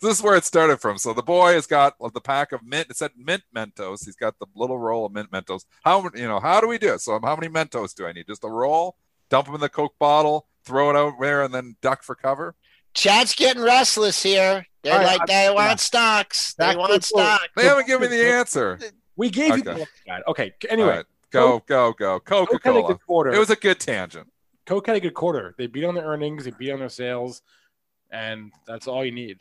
[0.00, 0.98] this is where it started from.
[0.98, 2.88] So the boy has got the pack of mint.
[2.90, 4.04] It said mint Mentos.
[4.04, 5.64] He's got the little roll of mint Mentos.
[5.84, 6.40] How you know?
[6.40, 7.00] How do we do it?
[7.00, 8.26] So how many Mentos do I need?
[8.26, 8.96] Just a roll?
[9.30, 12.54] Dump them in the Coke bottle, throw it out there, and then duck for cover.
[12.94, 14.64] Chat's getting restless here.
[14.82, 15.78] They're All right, like, I'm- they come want on.
[15.78, 16.54] stocks.
[16.54, 17.48] They Back want the stocks.
[17.56, 18.78] They haven't given me the answer.
[19.16, 19.62] we gave you.
[19.70, 19.86] Okay.
[20.06, 20.54] The, okay.
[20.68, 22.20] Anyway, All right, go, go, go.
[22.20, 23.32] Coke Coca Cola.
[23.32, 24.28] It was a good tangent.
[24.66, 25.54] Coke had a good quarter.
[25.58, 26.44] They beat on their earnings.
[26.44, 27.42] They beat on their sales,
[28.10, 29.38] and that's all you need.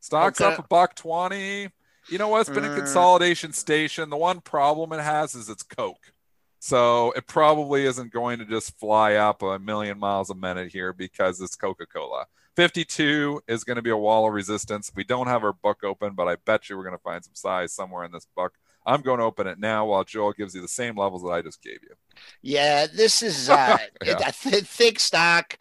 [0.00, 0.52] Stocks Okay.
[0.52, 1.68] up a buck twenty.
[2.08, 2.40] You know what?
[2.40, 2.76] It's been a Mm.
[2.78, 4.10] consolidation station.
[4.10, 6.12] The one problem it has is it's Coke.
[6.60, 10.92] So it probably isn't going to just fly up a million miles a minute here
[10.92, 12.26] because it's Coca-Cola.
[12.54, 14.92] 52 is going to be a wall of resistance.
[14.94, 17.34] We don't have our book open, but I bet you we're going to find some
[17.34, 18.52] size somewhere in this book.
[18.84, 21.40] I'm going to open it now while Joel gives you the same levels that I
[21.42, 21.94] just gave you.
[22.42, 24.18] Yeah, this is uh, Yeah.
[24.28, 25.58] a th- thick stock.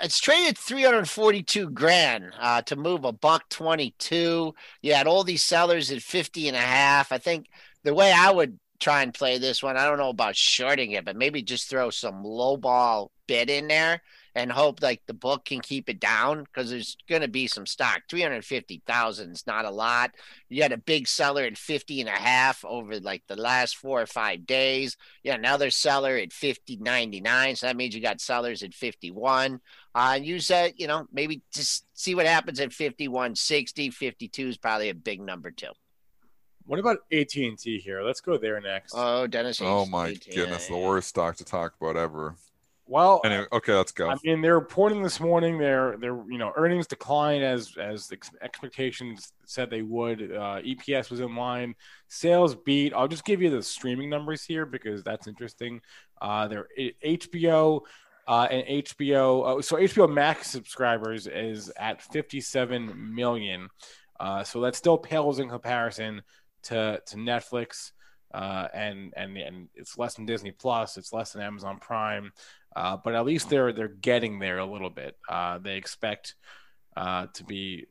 [0.00, 4.54] It's traded 342 grand uh, to move a buck 22.
[4.82, 7.10] You had all these sellers at 50 and a half.
[7.12, 7.46] I think
[7.82, 11.04] the way I would try and play this one, I don't know about shorting it,
[11.04, 14.02] but maybe just throw some low ball bid in there
[14.36, 17.64] and hope like the book can keep it down because there's going to be some
[17.64, 18.02] stock.
[18.10, 20.10] 350,000 is not a lot.
[20.50, 24.00] You had a big seller at 50 and a half over like the last four
[24.00, 24.98] or five days.
[25.22, 27.56] Yeah, another seller at 50.99.
[27.56, 29.58] So that means you got sellers at 51.
[29.94, 33.92] Uh, use that, you know, maybe just see what happens at 51.60.
[33.92, 35.72] 52 is probably a big number too.
[36.66, 38.02] What about AT and T here?
[38.02, 38.92] Let's go there next.
[38.96, 39.60] Oh, Dennis.
[39.62, 40.34] Oh Hayes, my 18.
[40.34, 42.34] goodness, the worst stock to talk about ever.
[42.86, 44.08] well, Anyway, okay, let's go.
[44.10, 48.18] I mean, they're reporting this morning their their you know earnings declined as as the
[48.42, 50.22] expectations said they would.
[50.32, 51.74] Uh, EPS was in line,
[52.08, 52.92] sales beat.
[52.94, 55.80] I'll just give you the streaming numbers here because that's interesting.
[56.20, 56.66] Uh, their
[57.04, 57.82] HBO
[58.26, 59.58] uh, and HBO.
[59.58, 63.68] Uh, so HBO Max subscribers is at 57 million.
[64.18, 66.22] Uh, so that still pales in comparison
[66.66, 67.92] to to Netflix.
[68.34, 70.98] Uh, and and and it's less than Disney Plus.
[70.98, 72.32] It's less than Amazon Prime.
[72.74, 75.16] Uh, but at least they're they're getting there a little bit.
[75.28, 76.34] Uh, they expect
[76.96, 77.86] uh, to be.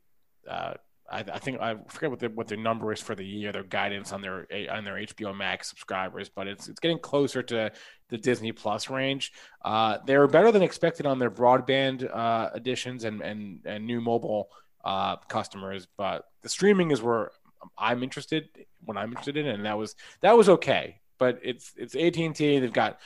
[0.48, 0.74] Uh,
[1.10, 3.50] I, I think I forget what their what their number is for the year.
[3.50, 7.72] Their guidance on their on their HBO Max subscribers, but it's it's getting closer to
[8.08, 9.32] the Disney Plus range.
[9.64, 14.00] Uh, they were better than expected on their broadband uh, additions and and and new
[14.00, 14.48] mobile
[14.84, 17.30] uh, customers, but the streaming is where
[17.78, 18.48] I'm interested.
[18.84, 21.00] when I'm interested in, and that was that was okay.
[21.18, 22.58] But it's it's AT and T.
[22.58, 22.98] They've got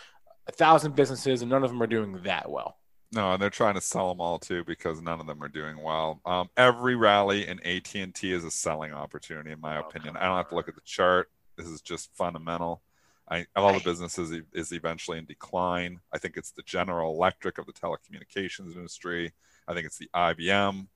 [0.46, 2.76] a thousand businesses, and none of them are doing that well.
[3.12, 5.82] No, and they're trying to sell them all too because none of them are doing
[5.82, 6.20] well.
[6.24, 10.16] Um, every rally in AT and T is a selling opportunity, in my Oh, opinion.
[10.16, 11.28] I don't have to look at the chart.
[11.56, 12.82] This is just fundamental.
[13.28, 16.00] I, all the businesses e- is eventually in decline.
[16.12, 19.32] I think it's the General Electric of the telecommunications industry.
[19.68, 20.86] I think it's the IBM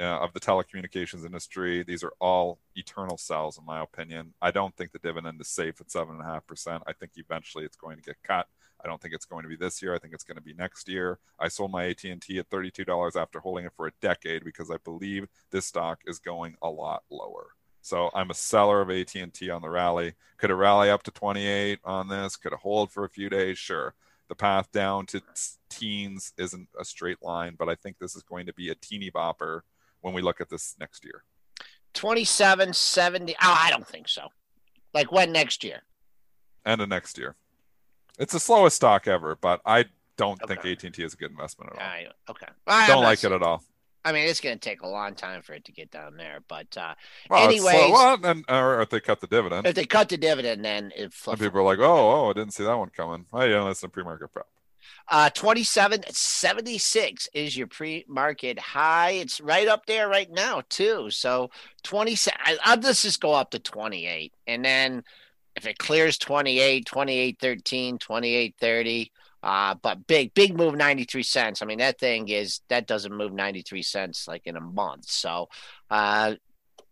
[0.00, 1.82] uh, of the telecommunications industry.
[1.82, 4.34] These are all eternal sells, in my opinion.
[4.42, 6.82] I don't think the dividend is safe at seven and a half percent.
[6.86, 8.48] I think eventually it's going to get cut.
[8.84, 9.94] I don't think it's going to be this year.
[9.94, 11.18] I think it's going to be next year.
[11.38, 15.26] I sold my AT&T at $32 after holding it for a decade because I believe
[15.50, 17.46] this stock is going a lot lower.
[17.80, 20.14] So I'm a seller of AT&T on the rally.
[20.38, 22.36] Could it rally up to 28 on this?
[22.36, 23.58] Could it hold for a few days?
[23.58, 23.94] Sure.
[24.28, 25.22] The path down to
[25.68, 29.10] teens isn't a straight line, but I think this is going to be a teeny
[29.10, 29.60] bopper
[30.04, 31.24] when we look at this next year.
[31.94, 33.32] 27, 70.
[33.34, 34.28] Oh, I don't think so.
[34.92, 35.80] Like when next year?
[36.66, 37.36] and of next year.
[38.18, 39.84] It's the slowest stock ever, but I
[40.16, 40.54] don't Okay.
[40.62, 41.86] think AT&T is a good investment at all.
[41.86, 42.46] I, okay.
[42.66, 43.62] I, don't like it at all.
[44.02, 46.40] I mean, it's going to take a long time for it to get down there,
[46.48, 46.94] but uh,
[47.28, 47.44] Well.
[47.44, 50.90] Anyways- well, then, or if they cut the dividend, if they cut the dividend, then
[50.96, 53.62] it and people are like, "Oh, oh, I didn't see that one coming." Oh, yeah,
[53.62, 54.46] listen, to pre-market prep.
[55.08, 59.10] Uh, 2776 is your pre-market high.
[59.10, 61.10] It's right up there right now too.
[61.10, 61.50] So
[61.82, 64.32] 20, I- I'll let's just go up to 28.
[64.46, 65.02] And then
[65.56, 71.60] if it clears 28, 28, 13, 28, 30, uh, but big, big move 93 cents.
[71.60, 75.04] I mean, that thing is, that doesn't move 93 cents like in a month.
[75.10, 75.48] So,
[75.90, 76.34] uh,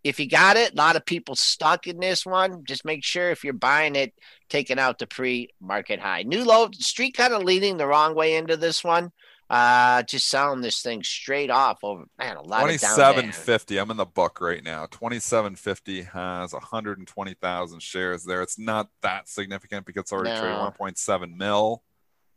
[0.04, 2.64] if you got it, a lot of people stuck in this one.
[2.64, 4.12] Just make sure if you're buying it,
[4.48, 6.22] taking out the pre-market high.
[6.24, 9.12] New low street kind of leading the wrong way into this one.
[9.48, 12.78] Uh, just selling this thing straight off over man, a lot there.
[12.78, 13.76] 2750.
[13.78, 14.86] I'm in the book right now.
[14.86, 18.40] 2750 has 120,000 shares there.
[18.40, 20.40] It's not that significant because it's already No.
[20.40, 21.82] traded 1.7 mil,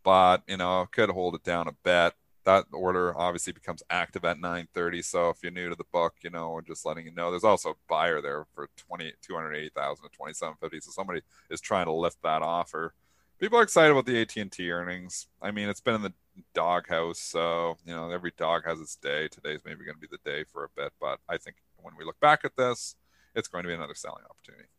[0.04, 2.14] but you know, could hold it down a bit.
[2.46, 5.02] That order obviously becomes active at 9:30.
[5.04, 7.32] So if you're new to the book, you know, we're just letting you know.
[7.32, 10.80] There's also a buyer there for 20 280,000 to 2750.
[10.82, 12.94] So somebody is trying to lift that offer.
[13.40, 15.28] People are excited about the AT&T earnings.
[15.42, 16.14] I mean, it's been in the
[16.54, 19.28] doghouse, so you know every dog has its day.
[19.28, 22.06] Today's maybe going to be the day for a bit, but I think when we
[22.06, 22.96] look back at this,
[23.36, 24.70] it's going to be another selling opportunity.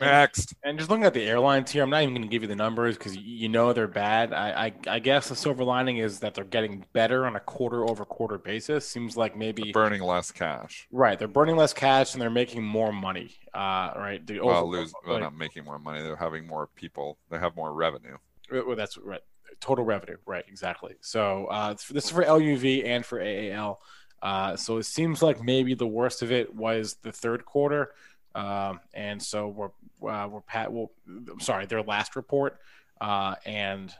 [0.00, 2.48] Next, And just looking at the airlines here, I'm not even going to give you
[2.48, 4.32] the numbers because you know they're bad.
[4.32, 7.84] I, I I guess the silver lining is that they're getting better on a quarter
[7.84, 8.88] over quarter basis.
[8.88, 10.86] Seems like maybe burning less cash.
[10.92, 11.18] right.
[11.18, 13.30] They're burning less cash and they're making more money.
[13.54, 14.24] Uh, right.
[14.26, 16.02] The Well, over- lose, like- not making more money.
[16.02, 17.18] They're having more people.
[17.30, 18.16] They have more revenue.
[18.50, 19.20] Well, that's right.
[19.60, 20.44] Total revenue, right?
[20.48, 20.94] Exactly.
[21.00, 23.80] So uh, this is for LUV and for AAL.
[24.22, 27.92] Uh, so it seems like maybe the worst of it was the third quarter,
[28.34, 30.72] um, and so we're uh, we're pat.
[30.72, 32.58] Well, I'm sorry, their last report,
[33.00, 33.94] uh, and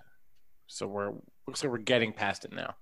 [0.67, 1.13] so we're
[1.47, 2.75] looks like we're getting past it now,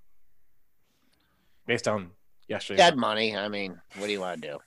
[1.66, 2.10] based on
[2.48, 2.78] yesterday's.
[2.78, 3.36] Dead money.
[3.36, 4.58] I mean, what do you want to do?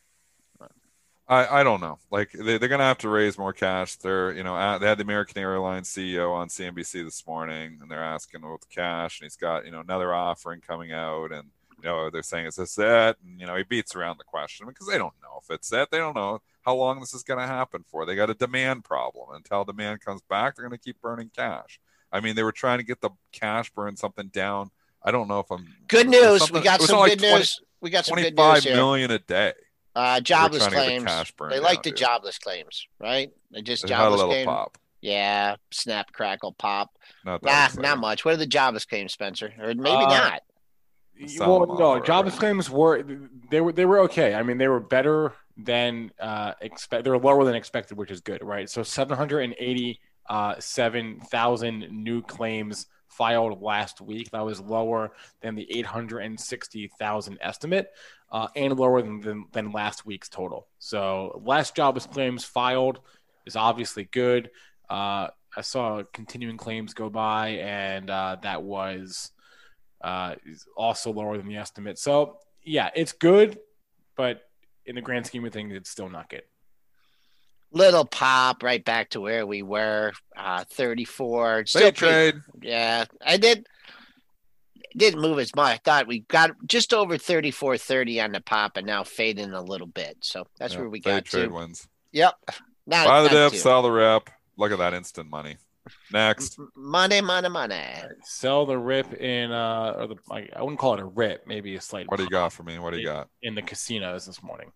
[1.29, 1.99] I, I don't know.
[2.09, 3.97] Like they, they're gonna have to raise more cash.
[3.97, 7.89] They're you know at, they had the American Airlines CEO on CNBC this morning, and
[7.89, 11.49] they're asking about the cash, and he's got you know another offering coming out, and
[11.83, 13.17] you know they're saying is this it?
[13.23, 15.89] And you know he beats around the question because they don't know if it's it.
[15.91, 18.05] They don't know how long this is gonna happen for.
[18.05, 19.29] They got a demand problem.
[19.33, 21.79] Until demand comes back, they're gonna keep burning cash.
[22.11, 24.71] I mean, they were trying to get the cash burn something down.
[25.03, 26.51] I don't know if I'm good news.
[26.51, 27.61] We got some good like 20, news.
[27.81, 28.75] We got some good news here.
[28.75, 29.53] million a day.
[29.95, 31.05] Uh, jobless claims.
[31.05, 31.97] The they like the dude.
[31.97, 33.31] jobless claims, right?
[33.51, 34.45] They just they jobless claims.
[34.45, 34.77] Pop.
[35.01, 36.97] Yeah, snap, crackle, pop.
[37.25, 38.25] Not nah, not much.
[38.25, 39.53] What are the jobless claims, Spencer?
[39.59, 40.41] Or maybe uh, not.
[41.39, 43.03] Well, no, jobless claims were
[43.49, 44.33] they were they were okay.
[44.33, 47.03] I mean, they were better than uh expect.
[47.03, 48.69] They were lower than expected, which is good, right?
[48.69, 50.55] So seven hundred and eighty uh
[51.89, 54.31] new claims filed last week.
[54.31, 57.91] That was lower than the 860,000 estimate
[58.31, 60.67] uh, and lower than, than, than, last week's total.
[60.77, 62.99] So, last jobless claims filed
[63.45, 64.51] is obviously good.
[64.89, 69.31] Uh, I saw continuing claims go by, and uh, that was
[70.01, 71.99] uh, is also lower than the estimate.
[71.99, 73.59] So, yeah, it's good,
[74.15, 74.43] but
[74.85, 76.43] in the grand scheme of things, it's still not good.
[77.71, 82.41] Little pop right back to where we were uh 34 still trade.
[82.63, 83.67] Yeah i did
[84.97, 85.75] didn't move as much.
[85.75, 89.61] I thought we got just over 34 30 on the pop and now fading a
[89.61, 90.17] little bit.
[90.21, 91.53] So that's yeah, where we got trade to.
[91.53, 91.87] wins.
[92.11, 92.33] Yep.
[92.87, 94.31] Not, buy the dip sell the rep.
[94.57, 95.57] Look at that instant money
[96.11, 97.83] next money money money
[98.23, 100.15] sell the rip in uh or the
[100.55, 102.79] i wouldn't call it a rip maybe a slight what do you got for me
[102.79, 104.71] what do you got in the casinos this morning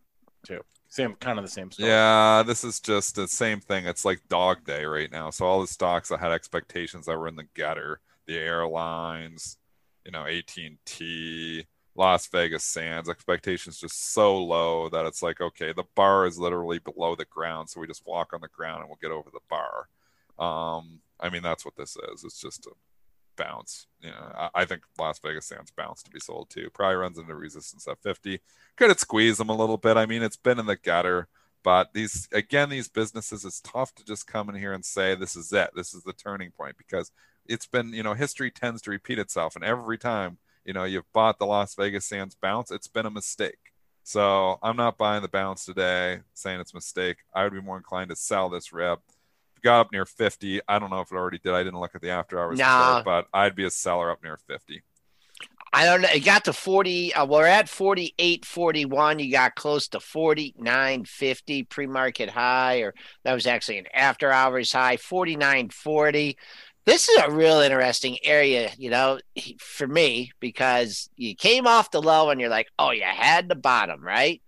[0.45, 0.59] too
[0.93, 1.89] same kind of the same story.
[1.89, 3.87] Yeah, this is just the same thing.
[3.87, 5.31] It's like dog day right now.
[5.31, 9.57] So all the stocks that had expectations that were in the gutter, the airlines,
[10.05, 15.85] you know, AT&T, Las Vegas Sands, expectations just so low that it's like, okay, the
[15.95, 18.99] bar is literally below the ground, so we just walk on the ground and we'll
[19.01, 19.87] get over the bar.
[20.43, 22.23] Um, I mean, that's what this is.
[22.23, 22.71] It's just a
[23.35, 23.87] bounce.
[24.01, 26.69] You know, I, I, think Las Vegas Sands bounce to be sold too.
[26.73, 28.39] Probably runs into resistance at 50.
[28.75, 29.97] Could it squeeze them a little bit?
[29.97, 31.27] I mean, it's been in the gutter,
[31.63, 35.35] but these again, these businesses, it's tough to just come in here and say this
[35.35, 35.71] is it.
[35.75, 37.11] This is the turning point because
[37.45, 41.11] it's been, you know, history tends to repeat itself, and every time you know you've
[41.13, 43.59] bought the Las Vegas Sands bounce, it's been a mistake.
[44.05, 47.17] So I'm not buying the bounce today, saying it's a mistake.
[47.33, 48.99] I would be more inclined to sell this rip
[49.63, 50.61] got up near 50.
[50.67, 51.53] I don't know if it already did.
[51.53, 53.01] I didn't look at the after hours, nah.
[53.03, 54.83] but I'd be a seller up near 50.
[55.75, 56.09] I don't know.
[56.13, 57.15] It got to 40.
[57.15, 59.17] Uh, we're at 48, 41.
[59.17, 64.31] You got close to 49, 50 pre market high, or that was actually an after
[64.31, 66.37] hours high, 49, 40.
[66.85, 69.17] This is a real interesting area, you know,
[69.57, 73.55] for me, because you came off the low and you're like, oh, you had the
[73.55, 74.41] bottom, right?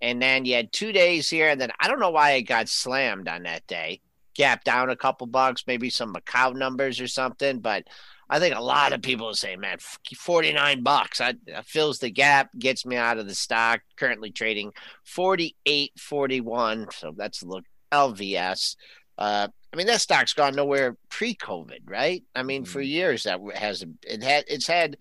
[0.00, 1.48] And then you had two days here.
[1.48, 4.00] And then I don't know why it got slammed on that day
[4.40, 7.58] gap down a couple bucks, maybe some Macau numbers or something.
[7.58, 7.84] But
[8.30, 11.18] I think a lot of people say, man, 49 bucks.
[11.18, 13.80] That, fills the gap, gets me out of the stock.
[13.96, 14.72] Currently trading
[15.14, 16.90] 48.41.
[16.94, 18.76] So that's a look LVS.
[19.18, 22.22] Uh, I mean, that stock's gone nowhere pre-COVID, right?
[22.34, 22.88] I mean, for mm-hmm.
[22.88, 24.96] years that has it had it's had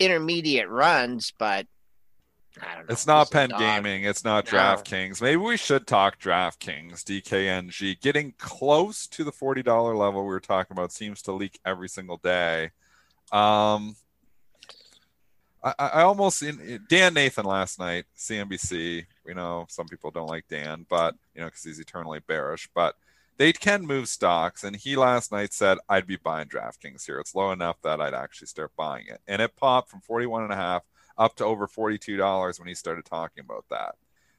[0.00, 1.66] intermediate runs, but
[2.88, 4.04] it's not Penn Gaming.
[4.04, 4.58] It's not no.
[4.58, 5.20] DraftKings.
[5.20, 8.00] Maybe we should talk DraftKings, DKNG.
[8.00, 9.64] Getting close to the $40
[9.96, 12.70] level we were talking about seems to leak every single day.
[13.32, 13.96] Um,
[15.62, 19.06] I, I almost in Dan Nathan last night, CNBC.
[19.26, 22.68] You know, some people don't like Dan, but you know, because he's eternally bearish.
[22.74, 22.94] But
[23.38, 27.18] they can move stocks, and he last night said I'd be buying DraftKings here.
[27.18, 30.52] It's low enough that I'd actually start buying it, and it popped from 41 and
[30.52, 30.82] a half
[31.16, 33.94] up to over $42 when he started talking about that.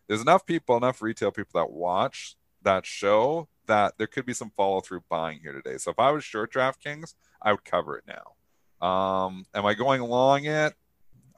[0.08, 4.52] There's enough people, enough retail people that watch that show that there could be some
[4.56, 5.78] follow through buying here today.
[5.78, 8.88] So if I was short DraftKings, I would cover it now.
[8.88, 10.74] Um, am I going long it?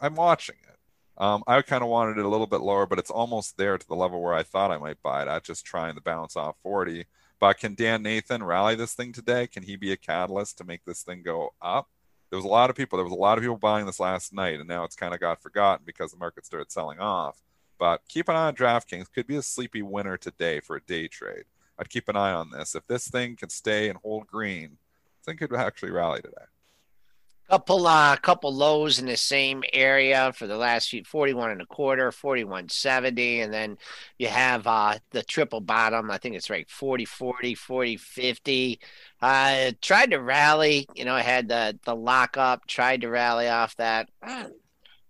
[0.02, 0.78] I'm watching it.
[1.18, 3.88] Um, I kind of wanted it a little bit lower, but it's almost there to
[3.88, 6.58] the level where I thought I might buy it at just trying to bounce off
[6.62, 7.06] 40.
[7.40, 9.48] But can Dan Nathan rally this thing today?
[9.48, 11.88] Can he be a catalyst to make this thing go up?
[12.30, 12.98] There was a lot of people.
[12.98, 15.20] There was a lot of people buying this last night, and now it's kind of
[15.20, 17.42] got forgotten because the market started selling off.
[17.80, 19.12] But keep an eye on DraftKings.
[19.12, 21.46] Could be a sleepy winner today for a day trade.
[21.80, 22.76] I'd keep an eye on this.
[22.76, 24.78] If this thing can stay and hold green,
[25.22, 26.46] I think it could actually rally today
[27.50, 31.66] couple uh couple lows in the same area for the last few 41 and a
[31.66, 33.78] quarter 4170 and then
[34.18, 38.80] you have uh the triple bottom i think it's right 40 40 40 50
[39.22, 43.48] uh tried to rally you know i had the the lock up tried to rally
[43.48, 44.10] off that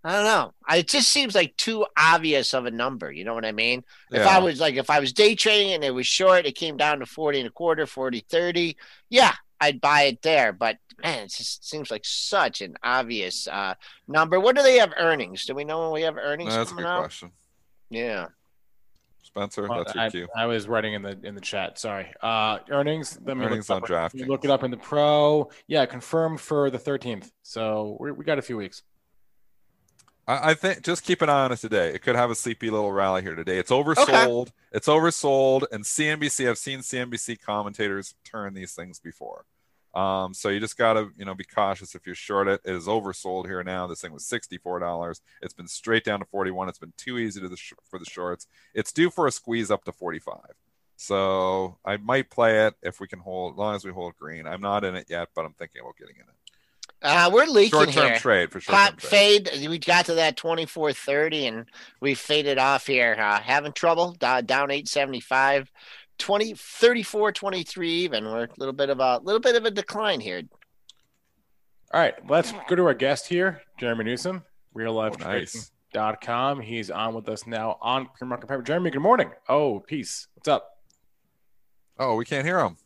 [0.04, 0.54] i don't know.
[0.70, 3.10] It just seems like too obvious of a number.
[3.10, 3.84] You know what I mean?
[4.10, 6.76] If I was like, if I was day trading and it was short, it came
[6.76, 8.76] down to 40 and a quarter, 40, 30.
[9.10, 10.52] Yeah, I'd buy it there.
[10.52, 13.74] But man, it just seems like such an obvious uh,
[14.06, 14.38] number.
[14.40, 15.44] When do they have earnings?
[15.46, 17.00] Do we know when we have earnings That's a good out?
[17.00, 17.32] question.
[17.90, 18.28] Yeah.
[19.22, 20.28] Spencer, Well, that's your I, cue.
[20.34, 21.78] I was writing in the in the chat.
[21.78, 22.12] Sorry.
[22.22, 23.18] Uh, earnings.
[23.24, 23.90] Let me Earnings look on up.
[23.90, 24.26] Let DraftKings.
[24.26, 25.50] Look it up in the pro.
[25.66, 27.30] Yeah, confirmed for the 13th.
[27.42, 28.82] So we we got a few weeks.
[30.28, 31.88] I, I think just keep an eye on it today.
[31.88, 33.58] It could have a sleepy little rally here today.
[33.58, 34.50] It's oversold.
[34.70, 36.48] It's oversold, and CNBC.
[36.48, 39.46] I've seen CNBC commentators turn these things before.
[39.94, 42.60] Um, so you just gotta, you know, be cautious if you're short it.
[42.64, 43.86] It is oversold here now.
[43.86, 45.22] This thing was sixty-four dollars.
[45.40, 46.68] It's been straight down to forty-one.
[46.68, 48.46] It's been too easy to the sh- for the shorts.
[48.74, 50.54] It's due for a squeeze up to forty-five.
[50.96, 54.46] So I might play it if we can hold, as long as we hold green.
[54.46, 56.37] I'm not in it yet, but I'm thinking about getting in it.
[57.00, 58.18] Uh, we're leaking Short-term here.
[58.18, 59.48] trade for Hot short-term trade.
[59.50, 59.68] fade.
[59.68, 61.66] We got to that 24.30 and
[62.00, 63.14] we faded off here.
[63.18, 64.12] Uh, having trouble.
[64.18, 65.70] Da- down 875.
[66.18, 68.24] 20 34 23 even.
[68.24, 70.42] We're a little bit of a little bit of a decline here.
[71.94, 74.42] All right, let's go to our guest here, Jerremy Newsome,
[74.74, 75.70] real life Oh, nice.
[75.94, 76.60] dot com.
[76.60, 78.64] He's on with us now on pre-market prep.
[78.64, 79.30] Jeremy, good morning.
[79.48, 80.26] Oh, peace.
[80.34, 80.68] What's up?
[82.00, 82.76] Oh, we can't hear him.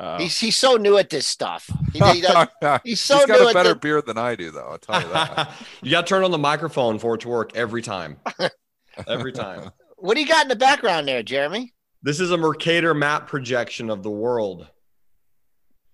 [0.00, 1.70] Uh, He's he's so new at this stuff.
[1.92, 2.48] He, he does,
[2.84, 4.66] he's so He's got new a at better the, beard than I do, though.
[4.70, 5.52] I'll tell you that.
[5.82, 8.16] you got to turn on the microphone for it to work every time.
[9.06, 9.70] Every time.
[9.96, 11.72] What do you got in the background there, Jeremy?
[12.02, 14.66] This is a Mercator map projection of the world.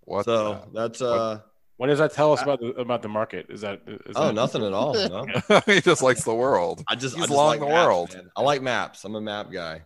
[0.00, 0.24] What?
[0.24, 1.40] So that's uh
[1.76, 3.46] what does that tell us about the about the market?
[3.50, 4.94] Is that is that oh that, nothing at all.
[4.94, 5.26] No.
[5.66, 6.82] he just likes the world.
[6.88, 8.14] I just He's I just along like the maps, world.
[8.14, 8.30] man.
[8.34, 9.04] I like maps.
[9.04, 9.82] I'm a map guy.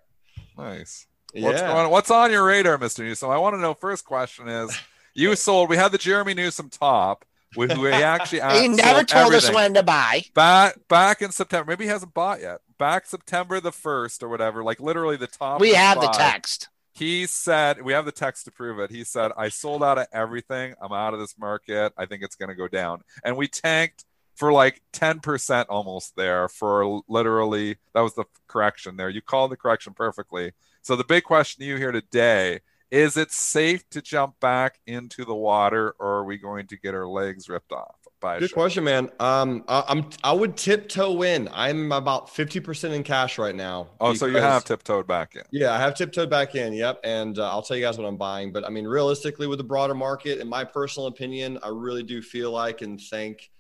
[0.57, 1.07] Nice.
[1.35, 1.45] Yeah.
[1.45, 1.91] What's going on?
[1.91, 3.01] What's on your radar, Mr.
[3.01, 3.31] Newsome?
[3.31, 3.75] I want to know.
[3.75, 4.79] First question is,
[5.15, 5.69] you sold.
[5.69, 7.25] We had the Jerremy Newsome top,
[7.57, 9.55] We, he actually He never told us everything.
[9.55, 10.25] when to buy.
[10.35, 11.71] Back back in September.
[11.71, 12.61] Maybe he hasn't bought yet.
[12.79, 14.63] Back September the first or whatever.
[14.65, 15.61] Like literally the top.
[15.61, 16.69] We have the text.
[16.93, 18.91] He said, we have the text to prove it.
[18.91, 20.75] He said, I sold out of everything.
[20.83, 21.93] I'm out of this market.
[21.97, 23.03] I think it's going to go down.
[23.25, 24.05] And we tanked
[24.35, 29.09] for like 10% almost there for literally, that was the correction there.
[29.09, 30.53] You called the correction perfectly.
[30.83, 32.61] So the big question to you here today
[32.91, 36.95] is it safe to jump back into the water or are we going to get
[36.95, 39.11] our legs ripped off by Good question, man.
[39.19, 41.49] Um, I, I'm I would tiptoe in.
[41.53, 43.89] I'm about 50% in cash right now.
[44.01, 45.43] Oh, so you have tiptoed back in.
[45.51, 46.73] Yeah, I have tiptoed back in.
[46.73, 48.53] Yep, and uh, I'll tell you guys what I'm buying.
[48.53, 52.21] But I mean, realistically, with the broader market, in my personal opinion, I really do
[52.21, 53.51] feel like and think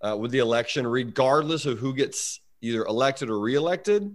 [0.00, 4.14] uh, with the election, regardless of who gets either elected or reelected,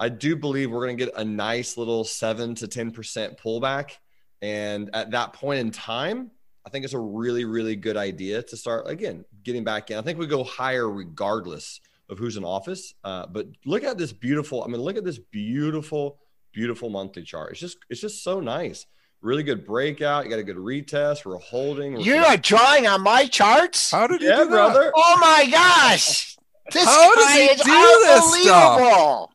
[0.00, 3.98] I do believe we're going to get a nice little seven to ten percent pullback.
[4.42, 6.30] And at that point in time,
[6.66, 9.98] I think it's a really, really good idea to start again getting back in.
[9.98, 12.94] I think we go higher regardless of who's in office.
[13.04, 14.64] Uh, but look at this beautiful.
[14.64, 16.18] I mean, look at this beautiful,
[16.52, 17.52] beautiful monthly chart.
[17.52, 18.86] It's just, it's just so nice.
[19.20, 20.24] Really good breakout.
[20.24, 21.26] You got a good retest.
[21.26, 21.92] We're holding.
[21.92, 23.90] We're You are drawing on my charts?
[23.90, 24.50] How did you yeah, do that?
[24.50, 24.92] brother.
[24.94, 26.38] Oh my gosh.
[26.72, 29.30] This How does he is do this stuff?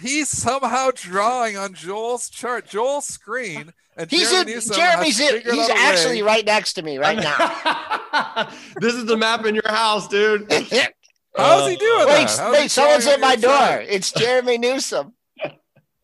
[0.00, 0.18] Unbelievable.
[0.18, 5.40] He's somehow drawing on Joel's chart, Joel's screen, and He's Jeremy in Newsom Jeremy's in,
[5.42, 8.48] he's out way- actually right next to me right now.
[8.80, 10.50] this is the map in your house, dude.
[11.36, 12.38] How's he doing wait, that?
[12.38, 13.50] How's he wait, someone's at my door.
[13.52, 13.86] chart?
[13.88, 15.14] It's Jerremy Newsome.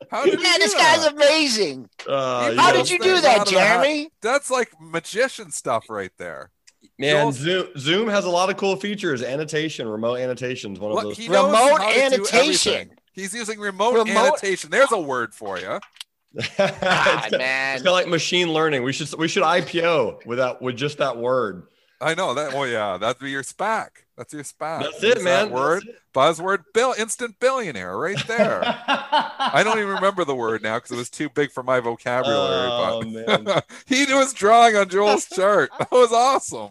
[0.09, 0.99] How did he Man, this that?
[0.99, 1.89] guy's amazing.
[2.07, 3.83] Uh, How did you do that, out of the hat.
[3.83, 4.11] Jeremy?
[4.23, 6.51] That's like magician stuff right there.
[6.99, 9.23] Man, Zoom Zoom has a lot of cool features.
[9.23, 11.17] Annotation, remote annotations, one of those.
[11.19, 12.91] he Remote how to do annotation.
[13.17, 13.39] Everything.
[13.39, 14.71] He's using remote, Remote- annotation.
[14.71, 15.81] There's a word for you.
[16.35, 17.79] it's, kind man.
[17.79, 18.83] of like machine learning.
[18.83, 21.67] We should we should IPO without with just that word.
[21.99, 22.53] I know that.
[22.53, 23.89] Well, yeah, that'd be your SPAC.
[24.19, 24.83] That's your SPAC.
[24.83, 25.49] That's Use it, man.
[25.49, 25.97] That word, it.
[26.15, 28.61] buzzword, bill, instant billionaire, right there.
[28.65, 32.69] I don't even remember the word now because it was too big for my vocabulary.
[32.71, 33.63] Oh, but man.
[33.87, 35.71] he was drawing on Joel's chart.
[35.79, 36.69] That was awesome.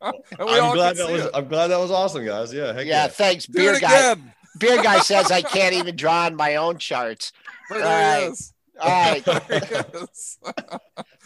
[0.00, 1.30] and we all I'm glad that was it.
[1.34, 2.52] I'm glad that was awesome, guys.
[2.54, 3.08] Yeah, heck Yeah, yeah.
[3.08, 3.44] thanks.
[3.44, 4.14] Do Beer it guy.
[4.56, 4.74] Again.
[4.74, 7.32] Beer guy says I can't even draw on my own charts.
[7.70, 8.32] There All he right.
[8.32, 8.52] is.
[8.80, 9.24] All right.
[9.48, 10.38] There he is.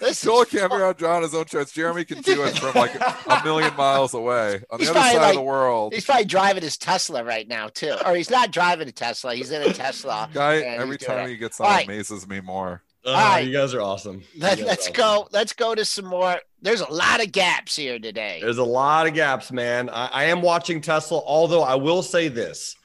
[0.01, 1.73] This Joel can't figure out drawing his own charts.
[1.73, 5.31] Jeremy can do it from like a million miles away on the other side like-
[5.31, 5.93] of the world.
[5.93, 9.35] He's probably driving his Tesla right now too, or he's not driving a Tesla.
[9.35, 10.31] He's in a Tesla.
[10.35, 11.31] Guy, every time it.
[11.31, 11.85] he gets on, right.
[11.85, 12.83] amazes me more.
[13.05, 13.41] Uh, right.
[13.41, 14.23] You guys are awesome.
[14.37, 15.29] Let, let's are go.
[15.33, 16.37] Let's go to some more.
[16.63, 18.39] There's a lot of gaps here today.
[18.41, 19.89] There's a lot of gaps, man.
[19.91, 22.77] I, I am watching Tesla, although I will say this.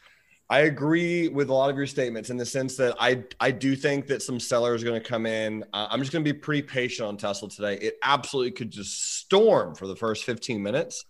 [0.49, 3.75] I agree with a lot of your statements in the sense that I I do
[3.75, 5.63] think that some sellers are going to come in.
[5.73, 7.75] Uh, I'm just going to be pretty patient on Tesla today.
[7.75, 11.05] It absolutely could just storm for the first 15 minutes,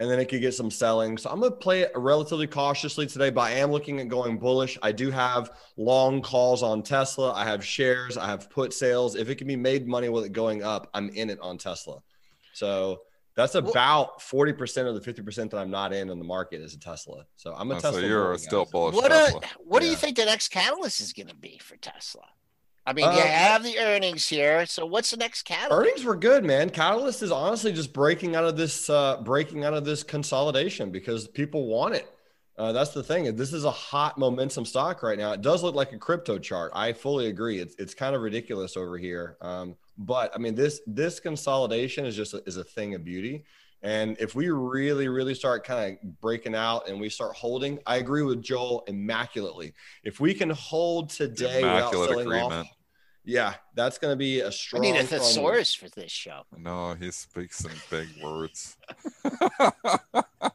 [0.00, 1.16] and then it could get some selling.
[1.16, 4.38] So I'm going to play it relatively cautiously today, but I am looking at going
[4.38, 4.76] bullish.
[4.82, 7.32] I do have long calls on Tesla.
[7.32, 8.16] I have shares.
[8.16, 9.14] I have put sales.
[9.14, 12.00] If it can be made money with it going up, I'm in it on Tesla.
[12.52, 13.02] So
[13.36, 16.78] that's about 40% of the 50% that I'm not in in the market is a
[16.78, 17.26] Tesla.
[17.36, 18.00] So I'm a Oh, Tesla.
[18.00, 18.72] so you're bully, still guys.
[18.72, 18.94] bullish.
[18.94, 19.40] What Tesla.
[19.40, 22.22] uh, what do you think the next catalyst is going to be for Tesla?
[22.86, 25.72] I mean, Uh, you have the earnings here, so what's the next catalyst?
[25.72, 26.68] Earnings were good, man.
[26.70, 31.26] Catalyst is honestly just breaking out of this uh, breaking out of this consolidation because
[31.26, 32.10] people want it.
[32.56, 33.34] Uh, that's the thing.
[33.34, 35.32] This is a hot momentum stock right now.
[35.32, 36.70] It does look like a crypto chart.
[36.74, 37.58] I fully agree.
[37.58, 39.38] It's it's kind of ridiculous over here.
[39.40, 43.44] Um, but I mean this this consolidation is just a, is a thing of beauty.
[43.82, 47.96] And if we really, really start kind of breaking out and we start holding, I
[47.96, 49.74] agree with Joel immaculately.
[50.02, 52.52] If we can hold today without Immaculate selling agreement.
[52.52, 52.66] off,
[53.26, 54.86] yeah, that's going to be a strong.
[54.86, 56.44] I need a thesaurus for this show.
[56.56, 58.78] No, he speaks in big words.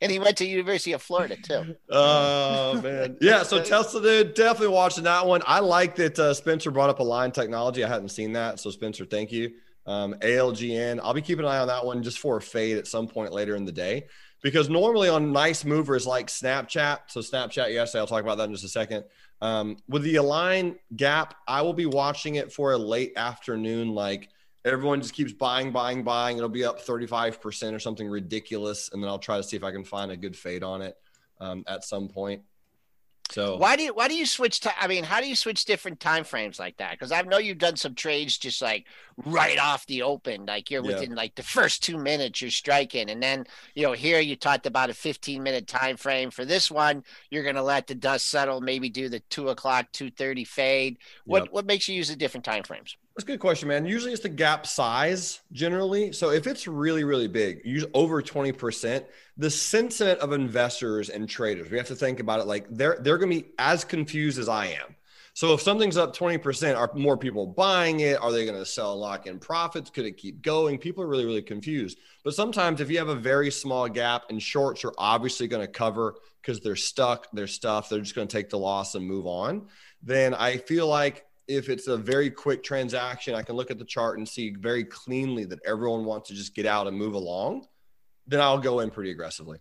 [0.00, 1.76] And he went to University of Florida too.
[1.90, 3.42] Oh man, yeah.
[3.42, 5.42] So Tesla, dude, definitely watching that one.
[5.46, 7.84] I like that uh, Spencer brought up Align Technology.
[7.84, 9.52] I hadn't seen that, so Spencer, thank you.
[9.86, 12.86] Um, ALGN, I'll be keeping an eye on that one just for a fade at
[12.86, 14.06] some point later in the day,
[14.42, 16.98] because normally on nice movers like Snapchat.
[17.08, 19.04] So Snapchat yesterday, I'll talk about that in just a second.
[19.40, 24.28] Um, with the Align gap, I will be watching it for a late afternoon, like.
[24.64, 26.36] Everyone just keeps buying, buying, buying.
[26.36, 28.90] It'll be up 35% or something ridiculous.
[28.92, 30.96] And then I'll try to see if I can find a good fade on it
[31.40, 32.42] um, at some point.
[33.30, 35.66] So Why do you why do you switch to I mean, how do you switch
[35.66, 36.92] different time frames like that?
[36.92, 38.86] Because I know you've done some trades just like
[39.26, 41.00] right off the open, like you're Yeah.
[41.00, 43.44] within like the first two minutes you're striking, and then
[43.74, 46.30] you know here you talked about a 15 minute time frame.
[46.30, 50.10] For this one, you're gonna let the dust settle, maybe do the two o'clock, two
[50.10, 50.98] thirty fade.
[51.26, 51.52] What Yep.
[51.52, 52.96] what makes you use the different time frames?
[53.18, 53.84] That's a good question, man.
[53.84, 56.12] Usually it's the gap size generally.
[56.12, 59.04] So if it's really, really big, usually over 20%,
[59.36, 63.18] the sentiment of investors and traders, we have to think about it like they're they're
[63.18, 64.94] gonna be as confused as I am.
[65.34, 68.22] So if something's up 20%, are more people buying it?
[68.22, 69.88] Are they going to sell lock in profits?
[69.88, 70.78] Could it keep going?
[70.78, 71.98] People are really, really confused.
[72.24, 75.72] But sometimes if you have a very small gap and shorts are obviously going to
[75.72, 79.28] cover because they're stuck, they're stuff, they're just going to take the loss and move
[79.28, 79.68] on,
[80.02, 83.84] then I feel like if it's a very quick transaction, I can look at the
[83.84, 87.66] chart and see very cleanly that everyone wants to just get out and move along,
[88.26, 89.58] then I'll go in pretty aggressively.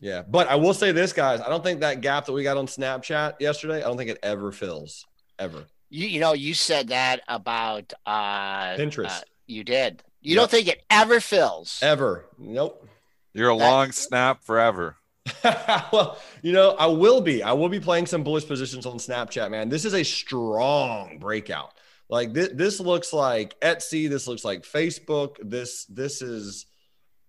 [0.00, 0.22] Yeah.
[0.22, 1.40] But I will say this, guys.
[1.40, 4.18] I don't think that gap that we got on Snapchat yesterday, I don't think it
[4.22, 5.06] ever fills.
[5.38, 5.64] Ever.
[5.90, 9.18] You you know you said that about uh Pinterest.
[9.18, 10.02] uh, you did.
[10.22, 10.40] You Yep.
[10.40, 11.78] don't think it ever fills?
[11.82, 12.26] Ever.
[12.38, 12.88] Nope.
[13.34, 14.96] You're a That- long snap forever.
[15.92, 17.42] well, you know, I will be.
[17.42, 19.68] I will be playing some bullish positions on Snapchat, man.
[19.68, 21.74] This is a strong breakout.
[22.08, 24.08] Like this, this looks like Etsy.
[24.08, 25.36] This looks like Facebook.
[25.40, 26.66] This, this is,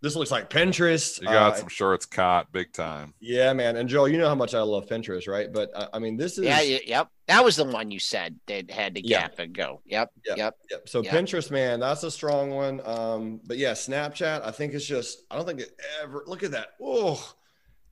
[0.02, 1.22] this looks like Pinterest.
[1.22, 3.14] You got Uh, some shorts caught big time.
[3.22, 3.78] Yeah, man.
[3.78, 5.54] And Joe, you know how much I love Pinterest, right?
[5.54, 7.08] But uh, I mean, this is Yeah, y- yep.
[7.28, 9.22] That was the one you said that had the Yeah.
[9.22, 9.82] gap and go.
[9.86, 10.38] Yep, Yep.
[10.38, 10.56] yep.
[10.72, 10.90] Yep.
[10.90, 11.12] So Yeah.
[11.14, 12.82] Pinterest, man, that's a strong one.
[12.84, 16.52] Um, but yeah, Snapchat, I think it's just, I don't think it ever look at
[16.52, 16.70] that.
[16.82, 17.34] Oh,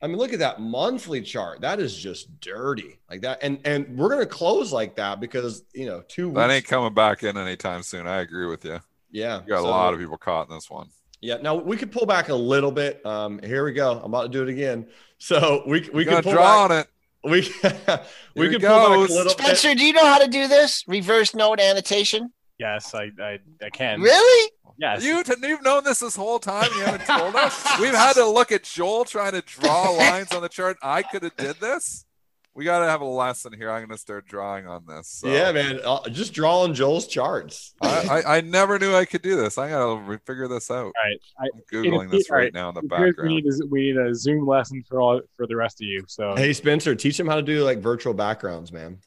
[0.02, 1.60] I mean, look at that monthly chart.
[1.60, 3.38] That is just dirty like that.
[3.42, 6.36] And and we're gonna close like that because you know, two weeks.
[6.38, 8.06] That ain't coming back in anytime soon.
[8.08, 8.80] I agree with you.
[9.10, 9.40] yeah.
[9.42, 10.88] You got so- a lot of people caught in this one.
[11.20, 11.36] yeah.
[11.36, 13.04] Now we could pull back a little bit.
[13.06, 13.92] Um, here we go.
[14.00, 14.86] I'm about to do it again.
[15.18, 16.70] So we we We can pull draw back.
[16.72, 16.86] on it.
[17.22, 17.30] We
[18.34, 19.30] we Here can it pull back a little bit.
[19.30, 20.82] Spencer, do you know how to do this?
[20.88, 22.32] Reverse note annotation?
[22.58, 24.00] Yes, I I, I can.
[24.00, 24.50] Really?
[24.82, 25.04] Yes.
[25.04, 26.68] You, you've known this this whole time.
[26.76, 27.64] You haven't told us.
[27.80, 30.76] We've had to look at Joel trying to draw lines on the chart.
[30.82, 32.04] I could have did this.
[32.52, 33.70] We got to have a lesson here.
[33.70, 35.08] I'm going to start drawing on this.
[35.08, 35.28] So.
[35.28, 35.78] Yeah, man.
[35.84, 37.74] Uh, just draw on Joel's charts.
[37.80, 39.56] I, I, I never knew I could do this.
[39.56, 40.86] I got to figure this out.
[40.86, 41.18] All right.
[41.38, 42.44] I, I'm googling this all right.
[42.46, 43.34] right now in the it appears we background.
[43.36, 46.02] need a, we need a Zoom lesson for all for the rest of you.
[46.08, 48.98] So Hey Spencer, teach him how to do like virtual backgrounds, man.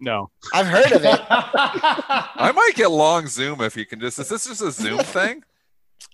[0.00, 0.30] No.
[0.52, 1.20] I've heard of it.
[1.30, 4.18] I might get long Zoom if you can just.
[4.18, 5.42] Is this just a Zoom thing?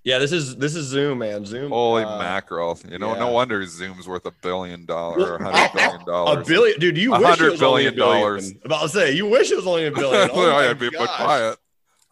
[0.02, 1.44] Yeah, this is this is Zoom, man.
[1.46, 1.70] Zoom.
[1.70, 2.78] Holy uh, mackerel!
[2.88, 3.20] You know, yeah.
[3.20, 6.46] no wonder Zoom's worth a billion dollars or a hundred billion dollars.
[6.46, 6.98] A billion, dude.
[6.98, 8.20] You wish it hundred was only a billion billion.
[8.22, 8.52] dollars.
[8.64, 10.30] About to say, you wish it was only a billion.
[10.32, 11.18] Oh my I'd be put gosh.
[11.18, 11.58] by it.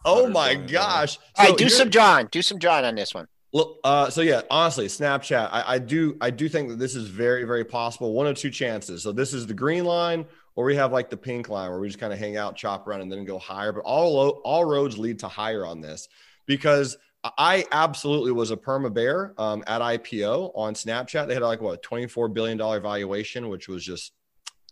[0.05, 1.17] Oh Hundred my gosh.
[1.37, 2.27] All So right, do some John.
[2.31, 3.27] Do some John on this one.
[3.53, 7.07] Look, uh, so yeah, honestly, Snapchat, I, I do, I do think that this is
[7.07, 8.13] very, very possible.
[8.13, 9.03] One or two chances.
[9.03, 10.25] So this is the green line,
[10.55, 12.87] or we have like the pink line where we just kind of hang out, chop
[12.87, 13.71] around, and then go higher.
[13.71, 16.07] But all all roads lead to higher on this
[16.45, 21.27] because I absolutely was a perma bear um, at IPO on Snapchat.
[21.27, 24.13] They had like what twenty four billion dollar valuation, which was just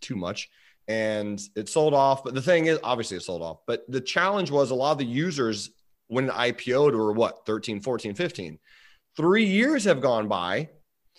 [0.01, 0.49] too much.
[0.87, 2.23] And it sold off.
[2.23, 3.59] But the thing is, obviously, it sold off.
[3.65, 5.69] But the challenge was a lot of the users
[6.07, 8.59] when it IPO'd were what 13, 14, 15
[9.17, 10.69] Three years have gone by.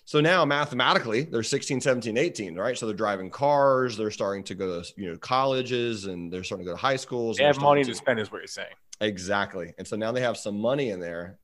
[0.05, 2.77] So now mathematically they're 16, 17, 18, right?
[2.77, 6.65] So they're driving cars, they're starting to go to you know colleges and they're starting
[6.65, 7.37] to go to high schools.
[7.37, 8.73] They and have money to spend, is what you're saying.
[9.01, 9.73] Exactly.
[9.77, 11.39] And so now they have some money in there.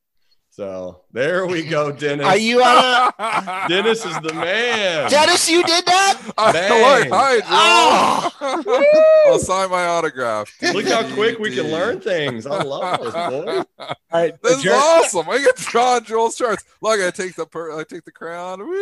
[0.52, 2.26] So there we go, Dennis.
[2.26, 5.08] Are you on uh, a Dennis is the man.
[5.08, 5.48] Dennis?
[5.48, 6.20] You did that?
[6.38, 7.08] I Bang.
[7.08, 9.32] like, hi, Oh, Joe.
[9.32, 10.52] I'll sign my autograph.
[10.60, 12.46] Look how quick we can learn things.
[12.46, 13.62] I love this, boy.
[13.78, 15.28] All right, This is awesome.
[15.30, 16.64] I get to draw on Joel's charts.
[16.82, 18.58] Look, I take the per- I take the crayon.
[18.58, 18.74] Woo!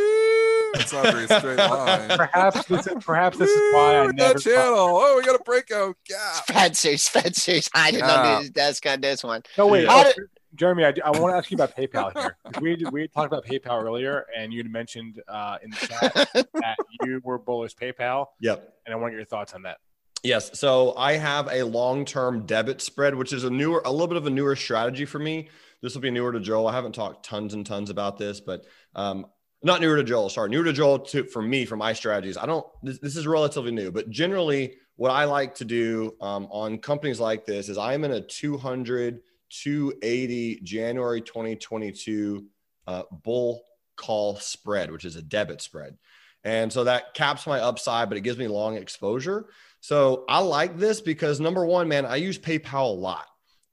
[0.75, 2.09] It's not a very straight line.
[2.17, 4.35] perhaps this is, perhaps this is why I never.
[4.35, 4.75] that channel.
[5.01, 6.45] Oh, we got a breakout gap.
[6.47, 8.11] Spencer's Spencer's hiding Yeah.
[8.13, 9.43] under his desk on this one.
[9.59, 10.17] No wait, How oh, did-
[10.55, 12.37] Jeremy, I, I want to ask you about PayPal here.
[12.61, 16.13] We we talked about PayPal earlier, and you had mentioned uh, in the chat
[16.55, 18.73] that you were bullish PayPal, Yep.
[18.87, 19.79] and I want to get your thoughts on that.
[20.23, 20.59] Yes.
[20.59, 24.27] So I have a long-term debit spread, which is a newer, a little bit of
[24.27, 25.49] a newer strategy for me.
[25.81, 26.67] This will be newer to Joel.
[26.67, 28.65] I haven't talked tons and tons about this, but
[28.97, 29.27] um,
[29.63, 30.29] not newer to Joel.
[30.29, 32.37] Sorry, newer to Joel to for me for my strategies.
[32.37, 32.67] I don't.
[32.83, 37.21] This, this is relatively new, but generally, what I like to do um, on companies
[37.21, 39.21] like this is I'm in a 200,
[39.51, 42.47] 280 January 2022
[42.87, 43.63] uh, bull
[43.97, 45.97] call spread, which is a debit spread.
[46.45, 49.47] And so that caps my upside, but it gives me long exposure.
[49.81, 53.27] So I like this because number one, man, I use PayPal a lot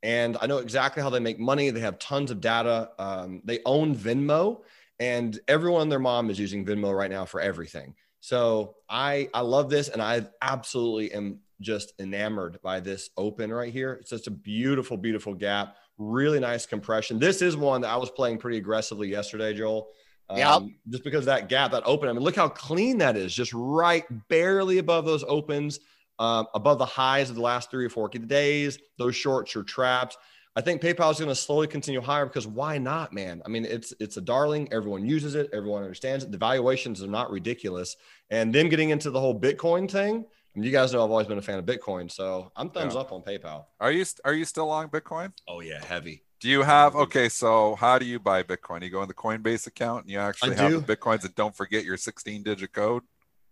[0.04, 1.70] and I know exactly how they make money.
[1.70, 2.92] They have tons of data.
[3.00, 4.62] Um, they own Venmo
[5.00, 7.96] and everyone their mom is using Venmo right now for everything.
[8.20, 13.72] So I, I love this and I absolutely am just enamored by this open right
[13.72, 13.94] here.
[13.94, 15.76] It's just a beautiful, beautiful gap.
[15.98, 17.20] Really nice compression.
[17.20, 19.88] This is one that I was playing pretty aggressively yesterday, Joel.
[20.30, 20.62] Um, Yep.
[20.90, 22.10] Just because that gap, that open.
[22.10, 23.34] I mean, look how clean that is.
[23.34, 25.80] Just right, barely above those opens,
[26.20, 28.80] um, above the highs of the last three or four days.
[28.98, 30.18] Those shorts are trapped.
[30.58, 33.42] I think PayPal is going to slowly continue higher because why not, man?
[33.46, 34.70] I mean, it's it's a darling.
[34.72, 35.50] Everyone uses it.
[35.52, 36.32] Everyone understands it.
[36.32, 37.98] The valuations are not ridiculous.
[38.30, 40.26] And then getting into the whole Bitcoin thing.
[40.56, 42.94] I mean, you guys know I've always been a fan of Bitcoin, so I'm thumbs
[42.94, 43.02] Yeah.
[43.02, 43.66] up on PayPal.
[43.80, 45.34] Are you are you still long Bitcoin?
[45.48, 46.24] Oh yeah, heavy.
[46.40, 47.28] Do you have okay?
[47.30, 48.82] So how do you buy Bitcoin?
[48.84, 50.80] You go in the Coinbase account and you actually I have do.
[50.80, 53.04] the Bitcoins and don't forget your 16 digit code.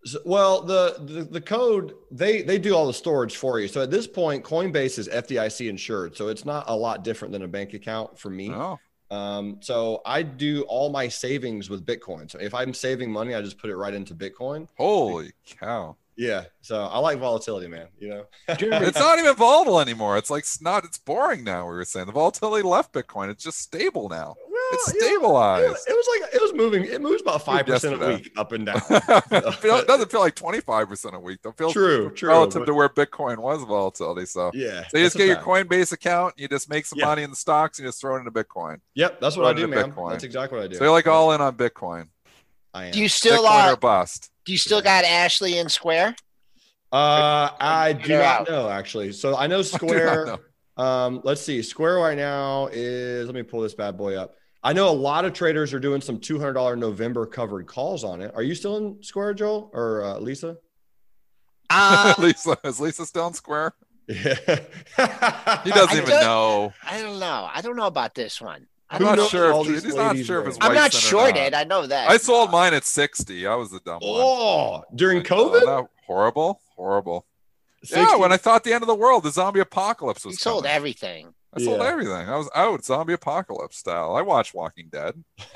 [0.05, 3.67] So- well, the, the the code they they do all the storage for you.
[3.67, 7.41] So at this point, Coinbase is FDIC insured, so it's not a lot different than
[7.43, 8.51] a bank account for me.
[8.53, 8.77] Oh,
[9.11, 12.29] Um, so I do all my savings with Bitcoin.
[12.31, 14.67] So if I'm saving money, I just put it right into Bitcoin.
[14.77, 15.95] holy cow!
[16.15, 16.43] Yeah.
[16.61, 17.87] So I like volatility, man.
[17.99, 18.25] You know.
[18.57, 20.17] Jeremy, It's not even volatile anymore.
[20.17, 20.85] It's like it's not.
[20.85, 21.63] It's boring now.
[21.67, 23.29] We were saying the volatility left Bitcoin.
[23.29, 24.35] It's just stable now.
[24.47, 25.65] Well, It's you know, stabilized.
[25.65, 26.85] It, was- it was like it was moving.
[26.85, 28.81] It moves about five percent a week, up and down.
[28.89, 31.39] it doesn't feel like 25 percent a week.
[31.41, 31.49] Though.
[31.49, 34.25] It feels True, true, relative but- to where Bitcoin was volatility.
[34.27, 34.51] So.
[34.53, 34.87] yeah.
[34.89, 35.37] So you just get your.
[35.37, 37.05] Coinbase account, you just make some Yeah.
[37.07, 38.77] money in the stocks, and you just throw it into Bitcoin.
[38.93, 39.91] Yep, that's what I do, man.
[39.91, 40.11] Bitcoin.
[40.11, 40.75] That's exactly what I do.
[40.77, 42.07] So you're like all in on Bitcoin.
[42.73, 42.91] I am.
[42.91, 44.29] Do you still Bitcoin uh, or bust.
[44.45, 46.15] Do you still got Ashley in Square?
[46.91, 48.49] Uh, I do not out.
[48.49, 49.11] know actually.
[49.13, 50.25] So I know I Square.
[50.25, 50.83] know.
[50.83, 51.61] Um, let's see.
[51.61, 53.25] Square right now is.
[53.25, 54.35] Let me pull this bad boy up.
[54.63, 58.03] I know a lot of traders are doing some two hundred dollar November covered calls
[58.03, 58.31] on it.
[58.35, 60.57] Are you still in Square, Joel or uh, Lisa?
[61.69, 63.73] Uh, Lisa is Lisa still in Square?
[64.05, 64.35] Yeah.
[65.63, 66.73] He doesn't I even know.
[66.85, 67.49] I don't know.
[67.51, 68.67] I don't know about this one.
[68.93, 69.51] I'm Who not knows sure.
[69.51, 70.69] all If, these he's not sure if his names?
[70.69, 71.51] I'm not wife's shorted.
[71.53, 71.59] not.
[71.59, 72.09] I know that.
[72.09, 73.47] I sold mine at 60.
[73.47, 74.01] I was the dumb one.
[74.03, 75.65] oh, during COVID.
[75.65, 77.25] no, horrible, horrible.
[77.91, 80.33] Yeah, when I thought the end of the world, the zombie apocalypse was.
[80.33, 80.75] You was sold coming.
[80.75, 81.33] everything.
[81.55, 81.87] I sold Yeah.
[81.87, 82.29] everything.
[82.29, 84.15] I was out zombie apocalypse style.
[84.15, 85.21] I watched Walking Dead.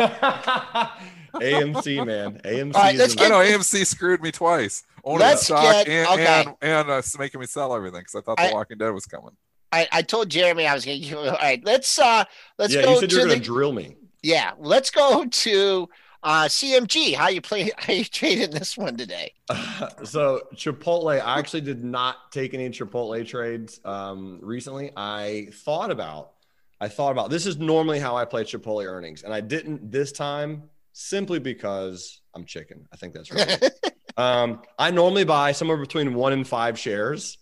[1.36, 2.76] AMC man, AMC.
[2.76, 4.84] All right, is let's in- I know AMC screwed me twice.
[5.04, 6.44] Owning Let's stock get- and okay.
[6.46, 9.06] and, and uh, making me sell everything because I thought I- The Walking Dead was
[9.06, 9.32] coming.
[9.72, 11.18] I, I told Jeremy I was going to.
[11.18, 12.24] All right, let's uh
[12.58, 13.96] let's yeah, go you said you to were the going to drill me.
[14.24, 14.52] yeah.
[14.58, 15.90] Let's go to
[16.24, 17.16] uh CMG.
[17.16, 17.72] How you play?
[17.78, 19.34] How you trading this one today?
[20.04, 24.92] so Chipotle, I actually did not take any Chipotle trades um, recently.
[24.96, 26.32] I thought about,
[26.80, 30.12] I thought about this is normally how I play Chipotle earnings, and I didn't this
[30.12, 30.64] time
[30.94, 32.88] simply because I'm chicken.
[32.92, 33.70] I think that's right.
[34.18, 37.38] um, I normally buy somewhere between one and five shares.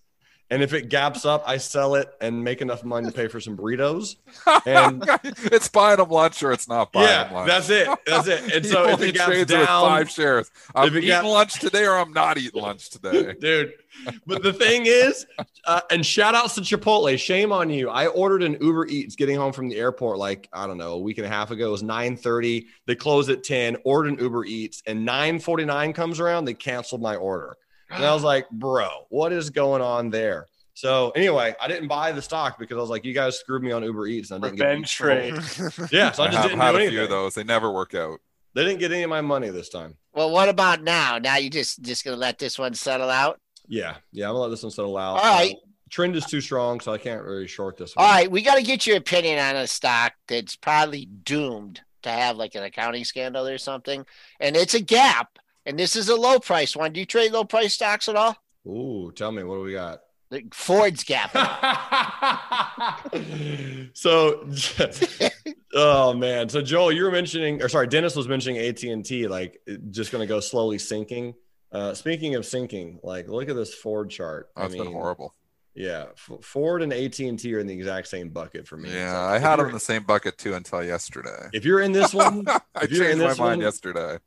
[0.52, 3.40] And if it gaps up, I sell it and make enough money to pay for
[3.40, 4.16] some burritos.
[4.68, 5.04] And
[5.52, 7.48] it's buying them lunch or it's not buying them yeah, lunch.
[7.48, 7.88] that's it.
[8.06, 8.54] That's it.
[8.54, 10.52] And so if it gaps down, five shares.
[10.74, 13.34] I'm eating lunch today or I'm not eating lunch today.
[13.40, 13.74] dude.
[14.26, 15.26] But the thing is,
[15.66, 17.18] uh, and shout outs to Chipotle.
[17.18, 17.90] Shame on you.
[17.90, 21.00] I ordered an Uber Eats getting home from the airport like I don't know a
[21.00, 21.70] week and a half ago.
[21.70, 22.68] It was nine thirty.
[22.88, 23.78] They closed at ten.
[23.84, 26.46] Ordered an Uber Eats, and nine forty nine comes around.
[26.46, 27.58] They canceled my order,
[27.90, 30.48] and I was like, bro, what is going on there?
[30.74, 33.72] So anyway, I didn't buy the stock because I was like, you guys screwed me
[33.72, 34.32] on Uber Eats.
[34.32, 35.34] And I didn't Revenge trade.
[35.92, 37.34] Yeah, so I I just have didn't had do a few of those.
[37.36, 38.20] They never work out.
[38.54, 39.96] They didn't get any of my money this time.
[40.14, 41.18] Well, what about now?
[41.18, 43.40] Now you just just gonna let this one settle out?
[43.68, 44.26] Yeah, yeah.
[44.28, 45.18] I'm gonna let this one settle out.
[45.18, 45.52] All right.
[45.52, 45.60] Um,
[45.90, 48.06] trend is too strong, so I can't really short this one.
[48.06, 52.10] All right, we got to get your opinion on a stock that's probably doomed to
[52.10, 54.06] have like an accounting scandal or something,
[54.40, 55.40] and it's a gap.
[55.66, 56.94] And this is a low price one.
[56.94, 58.38] Do you trade low price stocks at all?
[58.68, 60.02] Ooh, tell me what do we got?
[60.32, 61.32] Like Ford's gap.
[63.94, 64.48] so,
[65.74, 66.50] oh man.
[66.50, 69.62] So Joel, you were mentioning, or sorry, Dennis was mentioning AT and T, like
[69.92, 71.36] just going to go slowly sinking.
[71.72, 74.50] Uh, speaking of sinking, like look at this Ford chart.
[74.56, 75.34] That's I mean, been horrible.
[75.76, 78.94] Yeah, F- Ford and AT and T are in the exact same bucket for me.
[78.94, 81.50] Yeah, like, I had them in the same bucket too until yesterday.
[81.54, 84.18] If you're in this one, I you're in changed my this mind one, yesterday.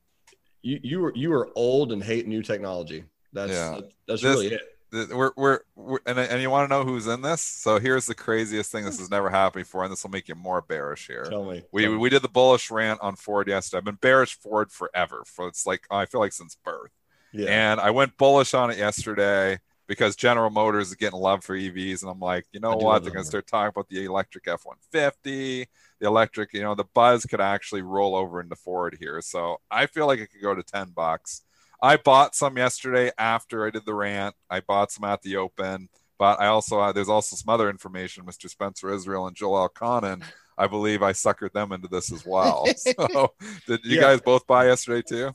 [0.63, 3.05] You you were you were old and hate new technology.
[3.33, 3.81] That's Yeah.
[4.07, 4.61] that's This- really it.
[4.91, 7.43] Th- We're, we're, we're and, and you want to know who's in this?
[7.43, 8.87] So here's the craziest thing.
[8.87, 11.25] This has never happened before, and this will make you more bearish here.
[11.25, 11.63] Tell me.
[11.73, 11.99] We Tell me.
[11.99, 13.77] we did the bullish rant on Ford yesterday.
[13.79, 15.25] I've been bearish Ford forever.
[15.27, 16.91] For it's like I feel like since birth.
[17.35, 17.51] yeah.
[17.51, 22.01] And I went bullish on it yesterday because General Motors is getting love for EVs,
[22.01, 23.03] and I'm like, you know I what?
[23.03, 25.67] They're going to start talking about the electric F-150,
[26.01, 26.53] the electric.
[26.53, 29.20] You know, the buzz could actually roll over into Ford here.
[29.20, 31.42] So I feel like it could go to ten bucks.
[31.82, 34.34] I bought some yesterday after I did the rant.
[34.51, 35.88] I bought some at the open,
[36.18, 38.24] but I also uh, there's also some other information.
[38.24, 38.49] Mr.
[38.49, 40.22] Spencer Israel and Joel Elconin.
[40.61, 42.66] I believe I suckered them into this as well.
[42.76, 43.32] So,
[43.68, 44.01] did you Yeah.
[44.03, 45.30] guys both buy yesterday too?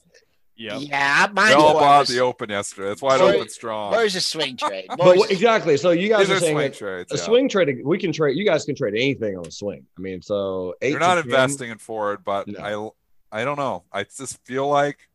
[0.55, 0.81] Yep.
[0.81, 2.91] Yeah, They mine all bought the open yesterday.
[2.91, 3.91] It's wide Where- open strong.
[3.91, 4.85] Where's a swing trade?
[4.89, 5.77] but Where's- what- exactly.
[5.77, 7.11] So you guys are are saying swing that trades.
[7.11, 7.21] a yeah.
[7.23, 7.81] swing trade.
[7.83, 8.37] We can trade.
[8.37, 9.85] You guys can trade anything on a swing.
[9.97, 12.93] I mean, so 8 You're not 10 investing in Ford, but No.
[13.31, 13.83] I I don't know.
[13.91, 15.09] I just feel like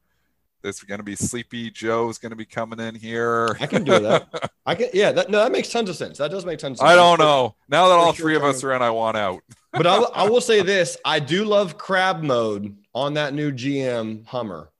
[0.62, 3.56] there's going to be Sleepy Joe's going to be coming in here.
[3.60, 4.50] I can do that.
[4.66, 4.88] I can.
[4.92, 5.12] Yeah.
[5.12, 6.18] That, no, that makes tons of sense.
[6.18, 6.90] That does make tons of sense.
[6.90, 7.54] I don't know.
[7.68, 9.42] Now that all three of us are in, I want out.
[9.72, 14.26] But I, I will say this: I do love crab mode on that new GM
[14.26, 14.70] Hummer.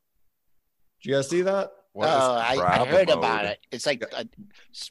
[1.03, 1.73] Did you guys see that?
[1.93, 3.19] What is oh, I, I heard mode?
[3.19, 3.59] about it.
[3.73, 4.25] It's like a,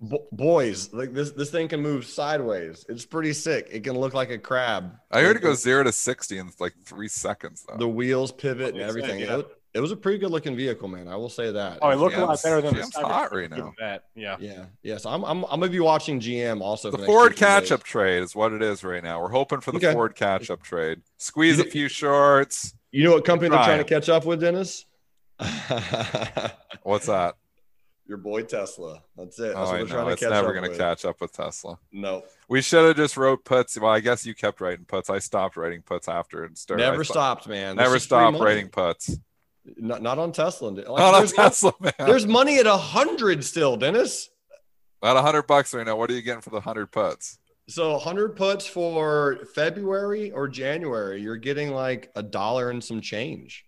[0.02, 2.86] Bo- boys, like this, this thing can move sideways.
[2.90, 3.70] It's pretty sick.
[3.72, 4.92] It can look like a crab.
[5.12, 7.78] I heard Like, it goes zero to sixty in like three seconds though.
[7.78, 9.20] The wheels pivot and That's it, everything.
[9.22, 9.34] yeah.
[9.34, 11.08] It, was- it was a pretty good looking vehicle, man.
[11.08, 11.80] I will say that.
[11.84, 13.12] Oh, it looked a lot better than the GM's Cybertruck.
[13.12, 13.68] hot right now.
[13.68, 14.04] it That.
[14.16, 14.36] Yeah.
[14.40, 14.66] Yeah.
[14.82, 15.06] Yes.
[15.06, 16.90] I'm, I'm, I'm gonna be watching GM also.
[16.90, 17.60] the for the next Ford two, three days.
[17.70, 19.22] catch up trade is what it is right now.
[19.22, 19.94] We're hoping for the Okay.
[19.94, 21.02] Ford catch up trade.
[21.18, 22.74] Squeeze a few shorts.
[22.92, 24.86] You know what company they're trying to catch up with, Dennis?
[26.84, 27.36] What's that?
[28.08, 29.04] Your boy Tesla.
[29.18, 29.54] That's it.
[29.54, 29.94] That's Oh, what I they're know.
[29.94, 30.78] trying to It's catch never up going to with.
[30.80, 31.78] catch up with Tesla.
[31.92, 32.24] No.
[32.48, 33.78] We should have just wrote puts.
[33.78, 35.10] Well, I guess you kept writing puts.
[35.10, 36.84] I stopped writing puts after it started.
[36.84, 37.76] Never stopped- man.
[37.76, 39.18] Never stopped writing puts.
[39.76, 40.70] Not, not on Tesla.
[40.70, 41.92] Like, Not on there's, Tesla, man.
[42.00, 44.30] there's money at a hundred still, Dennis.
[45.02, 45.98] About a hundred bucks right now.
[45.98, 47.38] What are you getting for the hundred puts?
[47.68, 53.66] So 100 puts for February or January, you're getting like a dollar and some change.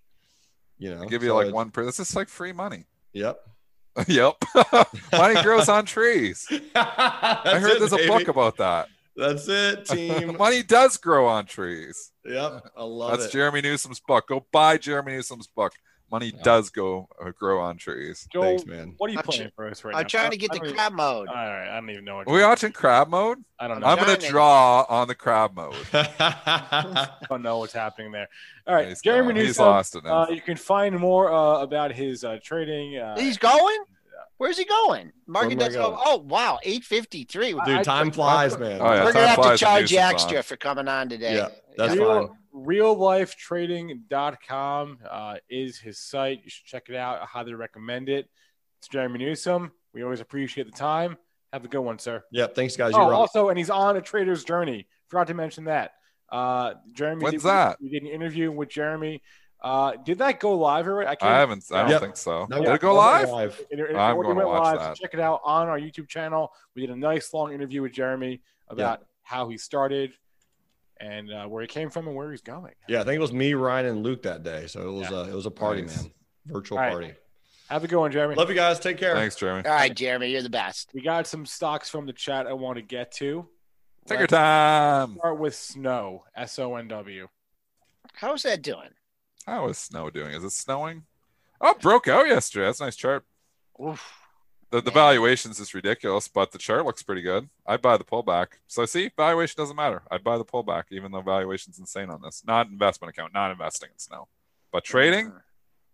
[0.79, 1.85] You know, I'll give you so like one per.
[1.85, 2.85] This is like free money.
[3.13, 3.39] Yep.
[4.07, 4.35] yep.
[5.11, 6.47] money grows on trees.
[6.75, 8.87] I heard it, there's a book about that.
[9.15, 10.37] That's it, team.
[10.37, 12.11] money does grow on trees.
[12.25, 12.63] yep.
[12.77, 13.17] I love it.
[13.17, 13.33] That's it.
[13.33, 14.27] Jerremy Newsome's book.
[14.29, 15.73] Go buy Jerremy Newsome's book.
[16.11, 16.41] Money Yeah.
[16.43, 18.27] does go uh, grow on trees.
[18.33, 18.95] Joel, Thanks, man.
[18.97, 19.99] what are you I'm playing tr- for us right now?
[19.99, 21.27] I'm trying to get I the don't even- crab mode.
[21.27, 22.27] All right, I don't even know what.
[22.27, 23.43] Are we you're- watching crab mode?
[23.59, 23.87] I don't know.
[23.87, 25.75] I'm gonna trying to- draw on the crab mode.
[25.93, 28.27] I don't know what's happening there.
[28.67, 29.45] All right, He's Jeremy gone.
[29.45, 30.23] He's lost it now.
[30.23, 32.97] Uh, you can find more uh, about his uh, trading.
[32.97, 33.77] Uh, He's going.
[34.39, 35.11] Where's he going?
[35.27, 35.99] Market Where does go.
[36.03, 37.53] Oh wow, eight fifty three.
[37.53, 38.79] I- Dude, time flies, man.
[38.81, 41.35] Oh, yeah, We're gonna have to charge you extra for coming on today.
[41.35, 42.05] Yeah, that's Yeah.
[42.05, 42.29] fine.
[42.53, 46.39] Real, reallifetrading.com uh, is his site.
[46.43, 47.21] You should check it out.
[47.21, 48.27] I highly recommend it.
[48.79, 49.71] It's Jerremy Newsome.
[49.93, 51.17] We always appreciate the time.
[51.51, 52.23] Have a good one, sir.
[52.31, 52.55] Yep.
[52.55, 52.93] Thanks, guys.
[52.93, 53.15] Oh, You're right.
[53.17, 54.87] also, and he's on a trader's journey.
[55.09, 55.91] Forgot to mention that.
[56.31, 57.77] Uh, Jeremy, What's did, that?
[57.81, 59.21] We did an interview with Jeremy.
[59.61, 61.07] Uh, did that go live already?
[61.09, 61.31] I can't.
[61.33, 61.65] I haven't.
[61.71, 62.01] I don't Yep.
[62.01, 62.47] think so.
[62.49, 63.59] No, Did it go no, live?
[63.69, 64.79] It, it I'm gonna went watch live.
[64.79, 64.95] So that.
[64.95, 66.53] check it out on our YouTube channel.
[66.75, 70.13] We did a nice long interview with Jeremy about how he started
[71.01, 72.73] and uh, where he came from and where he's going.
[72.87, 74.67] Yeah, I think it was me, Ryan, and Luke that day.
[74.67, 75.17] So it was Yeah.
[75.17, 76.03] uh, it was a party, Nice.
[76.03, 76.11] man.
[76.45, 76.91] Virtual All right.
[76.91, 77.13] party.
[77.69, 78.35] Have a good one, Jeremy.
[78.35, 78.79] Love you guys.
[78.79, 79.13] Take care.
[79.13, 79.67] Thanks, Jeremy.
[79.67, 80.89] All right, Jeremy, you're the best.
[80.93, 83.47] We got some stocks from the chat I want to get to.
[84.07, 85.15] Take your Let's time.
[85.17, 87.27] Start with Snow, S O N W.
[88.13, 88.89] How's that doing?
[89.49, 90.33] How is snow doing?
[90.33, 91.05] Is it snowing?
[91.59, 92.67] Oh, it broke out yesterday.
[92.67, 93.25] That's a nice chart.
[93.83, 94.13] Oof.
[94.69, 97.49] The, the valuations is ridiculous, but the chart looks pretty good.
[97.65, 98.49] I'd buy the pullback.
[98.67, 100.03] So see, valuation doesn't matter.
[100.11, 102.43] I'd buy the pullback, even though valuation's insane on this.
[102.45, 104.27] Not investment account, not investing in snow.
[104.71, 105.33] But trading,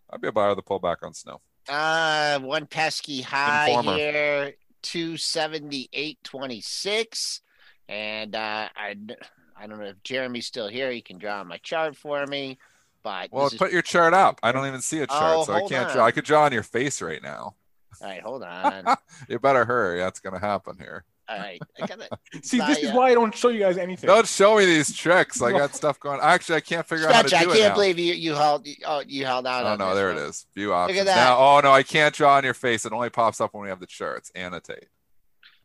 [0.10, 1.40] I'd be a buyer of the pullback on snow.
[1.70, 3.96] Uh, one pesky high Informer.
[3.96, 4.56] here.
[4.84, 7.40] 278.26.
[7.88, 8.98] And uh, I,
[9.56, 10.92] I don't know if Jeremy's still here.
[10.92, 12.58] He can draw on my chart for me.
[13.06, 14.40] But Well, this is- put your chart up.
[14.42, 15.94] I don't even see a chart, Oh, so I can't on.
[15.96, 16.06] draw.
[16.08, 17.54] I could draw on your face right now.
[18.02, 18.84] all right, hold on.
[19.30, 20.00] You better hurry.
[20.00, 21.06] That's gonna happen here.
[21.30, 22.10] All right, I gotta.
[22.44, 24.08] See, this is my, why I don't show you guys anything.
[24.08, 25.40] Don't show me these tricks.
[25.42, 26.20] I got stuff going.
[26.22, 27.74] Actually, I can't figure out how to Stretch, do I can't now.
[27.76, 29.66] believe you you held oh you held out.
[29.66, 30.24] Oh on no, this there it one.
[30.24, 30.46] is.
[30.56, 31.06] View options.
[31.06, 31.16] that.
[31.16, 32.86] Now, oh no, I can't draw on your face.
[32.88, 34.32] It only pops up when we have the charts.
[34.34, 34.88] Annotate.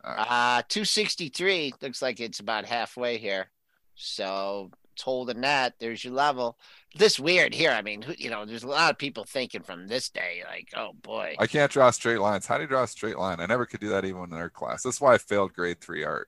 [0.03, 3.49] Uh, 263 looks like it's about halfway here.
[3.95, 4.71] So
[5.01, 5.75] holding that.
[5.79, 6.57] There's your level.
[6.95, 7.71] This weird here.
[7.71, 10.91] I mean, you know, there's a lot of people thinking from this day, like, oh
[11.01, 11.35] boy.
[11.39, 12.45] I can't draw straight lines.
[12.45, 13.39] How do you draw a straight line?
[13.39, 14.83] I never could do that even in art class.
[14.83, 16.27] That's why I failed grade three art.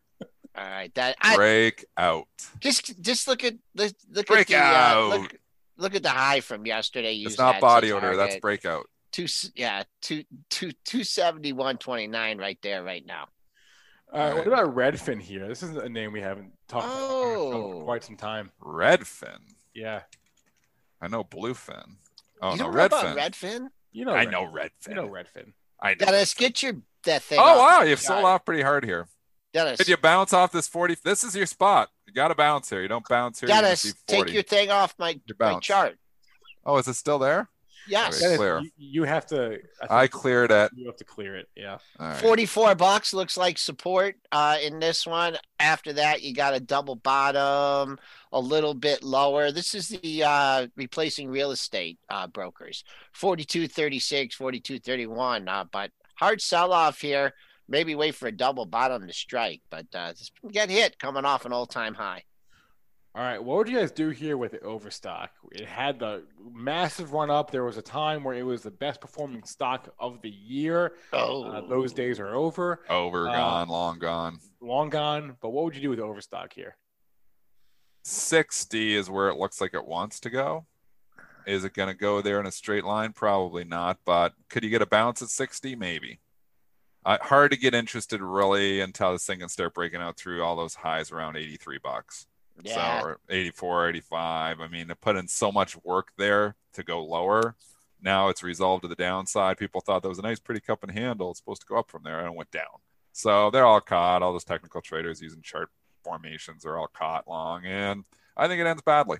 [0.56, 2.28] All right, that I Break out.
[2.60, 5.10] just just look at look, look Break at the uh, out.
[5.10, 5.36] look,
[5.78, 7.16] look at the high from yesterday.
[7.16, 8.16] It's not that as a body odor.
[8.16, 8.88] That's breakout.
[9.12, 13.30] two yeah two two two seventy one twenty nine right there right now.
[14.14, 15.48] All right, what about Redfin here?
[15.48, 17.72] This is a name we haven't talked about Oh.
[17.80, 18.06] for quite oh.
[18.06, 18.52] some time.
[18.62, 19.40] Redfin.
[19.74, 20.02] Yeah,
[21.02, 21.96] I know bluefin.
[22.42, 23.18] Oh you no, don't know about Redfin.
[23.18, 23.68] Redfin?
[23.92, 24.14] you know.
[24.14, 24.32] I Redfin.
[24.32, 24.88] know Redfin.
[24.90, 25.54] You know Redfin.
[25.82, 26.06] I know.
[26.06, 27.40] Dennis, get your that thing.
[27.40, 29.08] Oh off wow, you've sold off pretty hard here.
[29.52, 30.98] Dennis, Did you bounce off this 40?
[31.04, 31.90] This is your spot.
[32.08, 32.82] You got to bounce here.
[32.82, 33.50] You don't bounce here.
[33.50, 35.98] you're gonna Dennis, see take your thing off my, my chart.
[36.66, 37.50] Oh, is it still there?
[37.88, 38.24] Yes.
[38.24, 38.38] Okay.
[38.38, 38.60] Clear.
[38.60, 39.60] You, you have to.
[39.90, 40.72] I think cleared it.
[40.76, 41.50] You have to clear it.
[41.56, 41.78] Yeah.
[42.00, 42.18] All right.
[42.22, 45.38] 44 bucks looks like support uh, in this one.
[45.60, 47.98] After that, you got a double bottom,
[48.32, 49.52] a little bit lower.
[49.52, 52.84] This is the uh, replacing real estate uh, brokers
[53.20, 55.48] 42.36, 42.31.
[55.48, 57.34] Uh, but hard sell off here.
[57.70, 61.46] Maybe wait for a double bottom to strike, but uh, this get hit coming off
[61.46, 62.24] an all time high.
[63.16, 65.30] All right, what would you guys do here with the overstock?
[65.52, 67.52] It had the massive run up.
[67.52, 70.94] There was a time where it was the best performing stock of the year.
[71.12, 74.40] Oh, Uh, those days are over, Over, Uh, gone, long gone.
[74.62, 75.38] long gone.
[75.42, 76.76] But what would you do with overstock here?
[78.04, 80.66] 60 is where it looks like it wants to go.
[81.46, 83.14] Is it going to go there in a straight line?
[83.14, 84.00] Probably not.
[84.06, 85.76] But could you get a bounce at 60?
[85.76, 86.20] Maybe.
[87.06, 90.56] Uh, hard to get interested really until this thing can start breaking out through all
[90.56, 92.26] those highs around 83 bucks.
[92.62, 93.02] Yeah.
[93.02, 94.60] So or 84, 85.
[94.60, 97.56] I mean, it put in so much work there to go lower.
[98.02, 99.58] Now it's resolved to the downside.
[99.58, 101.32] People thought that was a nice, pretty cup and handle.
[101.32, 102.82] It's supposed to go up from there, and it went down.
[103.14, 104.22] So they're all caught.
[104.22, 105.70] All those technical traders using chart
[106.04, 108.04] formations are all caught long, and
[108.36, 109.20] I think it ends badly.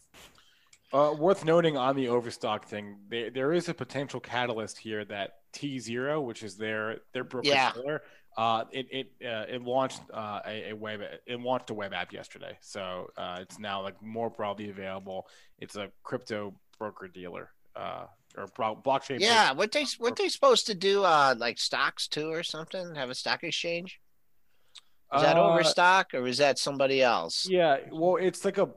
[0.92, 5.38] Uh, worth noting on the overstock thing, there, there is a potential catalyst here that
[5.54, 7.72] tZERO, which is their their broker Yeah.
[8.38, 12.12] Uh, it it uh, it launched uh, a, a web it launched a web app
[12.12, 15.28] yesterday, so uh, it's now like more broadly available.
[15.60, 18.06] It's a crypto broker dealer uh,
[18.38, 19.20] or bro- blockchain.
[19.20, 21.04] Yeah, what they what they supposed to do?
[21.04, 22.96] Uh, like stocks too, or something?
[22.96, 24.00] Have a stock exchange?
[25.16, 27.48] Is that Overstock or is that somebody else?
[27.48, 28.70] Yeah, well, it's like a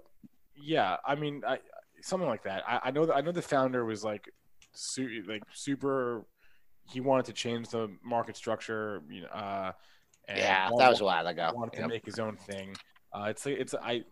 [0.55, 0.97] yeah.
[1.05, 1.59] I mean, I,
[2.03, 2.63] something like that.
[2.69, 3.07] I, I know.
[3.07, 4.29] that I know the founder was like,
[4.73, 6.27] su- like super.
[6.89, 9.03] He wanted to change the market structure.
[9.11, 9.73] You know, uh,
[10.29, 11.51] and Yeah, wa- that was a while ago.
[11.55, 12.77] Wanted to make his own thing.
[13.13, 14.05] Uh, it's like it's I.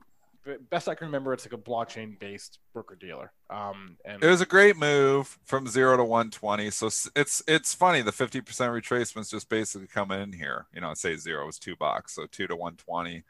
[0.68, 3.33] Best I can remember, it's like a blockchain based broker dealer.
[3.49, 6.70] Um, and It was a great move from zero to 120.
[6.70, 8.03] So it's it's funny.
[8.03, 10.66] The 50% retracement's just basically coming in here.
[10.75, 13.25] You know, say zero was two bucks, so two to 120.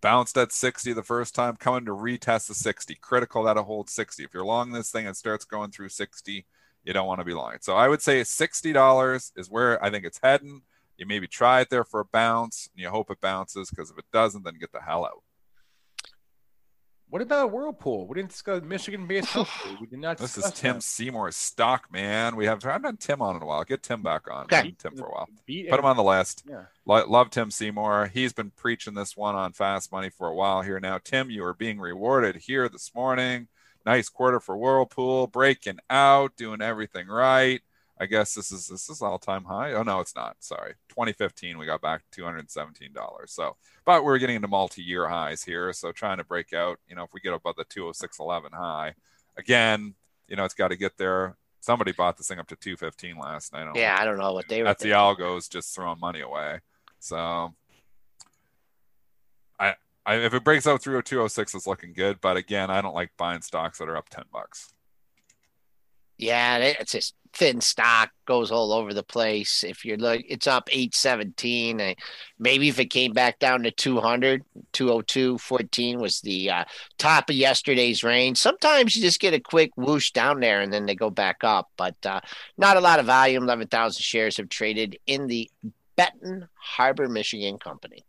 [0.00, 2.94] Bounced at 60 the first time, coming to retest the 60.
[2.94, 4.24] Critical that it holds 60.
[4.24, 6.46] If you're long this thing and starts going through 60,
[6.84, 7.56] you don't want to be long.
[7.60, 10.62] So I would say $60 is where I think it's heading.
[10.96, 13.98] You maybe try it there for a bounce, and you hope it bounces because if
[13.98, 15.22] it doesn't, then get the hell out.
[17.10, 18.06] what about Whirlpool?
[18.06, 19.34] We didn't discuss Michigan based.
[19.80, 20.18] We did not.
[20.18, 20.82] This is Tim that.
[20.82, 22.34] Seymour's stock, man.
[22.36, 23.62] We have I haven't had Tim on in a while.
[23.64, 24.44] Get Tim back on.
[24.44, 24.56] Okay.
[24.56, 25.28] Haven't Tim for a while.
[25.46, 26.42] Beat Put him on the list.
[26.48, 26.64] Yeah.
[26.84, 28.10] Lo- Love Tim Seymour.
[28.12, 30.98] He's been preaching this one on Fast Money for a while here now.
[30.98, 33.46] Tim, you are being rewarded here this morning.
[33.88, 37.62] Nice quarter for Whirlpool, breaking out, doing everything right.
[37.98, 39.72] I guess this is this is all time high.
[39.72, 40.36] Oh no, it's not.
[40.40, 43.32] Sorry, 2015 we got back 217 dollars.
[43.32, 45.72] So, but we're getting into multi-year highs here.
[45.72, 46.78] So trying to break out.
[46.86, 48.92] You know, if we get above the 206.11 high,
[49.38, 49.94] again,
[50.28, 51.36] you know, it's got to get there.
[51.60, 53.62] Somebody bought this thing up to 215 last night.
[53.62, 54.66] I don't know Yeah, I don't know what they were.
[54.66, 55.24] that's the thinking.
[55.26, 56.60] algos just throwing money away.
[57.00, 57.54] So
[59.58, 59.74] I,
[60.08, 62.94] I if it breaks out through a 206 it's looking good, but again, I don't
[62.94, 64.72] like buying stocks that are up 10 bucks.
[66.16, 69.62] Yeah, it's just thin stock goes all over the place.
[69.62, 71.80] If you're look, it's up 817.
[71.80, 71.94] uh,
[72.38, 76.64] Maybe if it came back down to 200, 202, 14 was the uh,
[76.96, 78.38] top of yesterday's range.
[78.38, 81.68] Sometimes you just get a quick whoosh down there and then they go back up,
[81.76, 82.20] but uh,
[82.56, 83.42] not a lot of volume.
[83.42, 85.50] 11,000 shares have traded in the
[85.96, 88.06] Benton Harbor, Michigan company.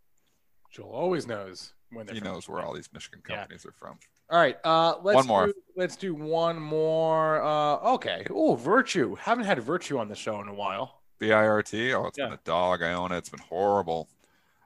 [0.72, 3.70] Joel always knows when he knows where all these Michigan companies yeah.
[3.70, 3.98] are from.
[4.30, 5.46] All right, uh, let's one more.
[5.46, 7.42] Do, let's do one more.
[7.42, 8.24] Uh, okay.
[8.30, 9.16] Oh, Virtu.
[9.16, 11.00] Haven't had Virtu on the show in a while.
[11.20, 11.92] VIRT.
[11.94, 12.26] Oh, it's yeah.
[12.26, 12.82] been a dog.
[12.82, 13.18] I own it.
[13.18, 14.08] It's been horrible.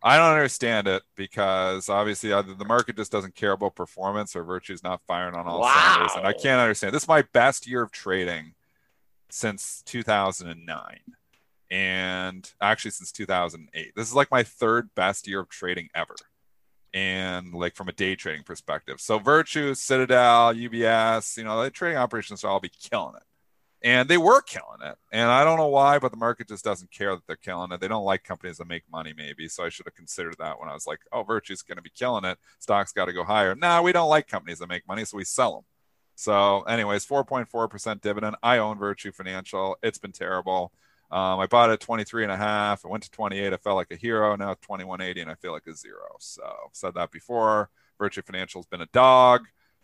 [0.02, 4.44] I don't understand it because obviously either the market just doesn't care about performance or
[4.44, 5.92] Virtu's not firing on all wow.
[5.94, 6.92] cylinders, and I can't understand.
[6.92, 8.52] This is my best year of trading
[9.30, 10.98] since 2009
[11.70, 16.14] and actually since 2008 this is like my third best year of trading ever
[16.94, 19.00] and like from a day trading perspective.
[19.00, 23.22] So Virtu citadel ubs you know the trading operations are all be killing it.
[23.86, 24.96] And they were killing it.
[25.12, 27.80] And i don't know why but the market just doesn't care that they're killing it.
[27.80, 29.48] They don't like companies that make money maybe.
[29.48, 31.90] So i should have considered that when i was like oh Virtu's going to be
[31.90, 32.38] killing it.
[32.60, 33.54] Stocks got to go higher.
[33.54, 35.64] Now nah, we don't like companies that make money so we sell them
[36.16, 38.36] so, anyways, 4.4% dividend.
[38.42, 39.76] I own Virtu Financial.
[39.82, 40.72] It's been terrible.
[41.10, 42.84] Um, I bought it 23 and a half.
[42.84, 43.52] I went to 28.
[43.52, 44.34] I felt like a hero.
[44.36, 46.16] Now 2180 and I feel like a zero.
[46.18, 46.42] So,
[46.72, 47.70] said that before.
[47.98, 49.42] Virtu Financial's been a dog,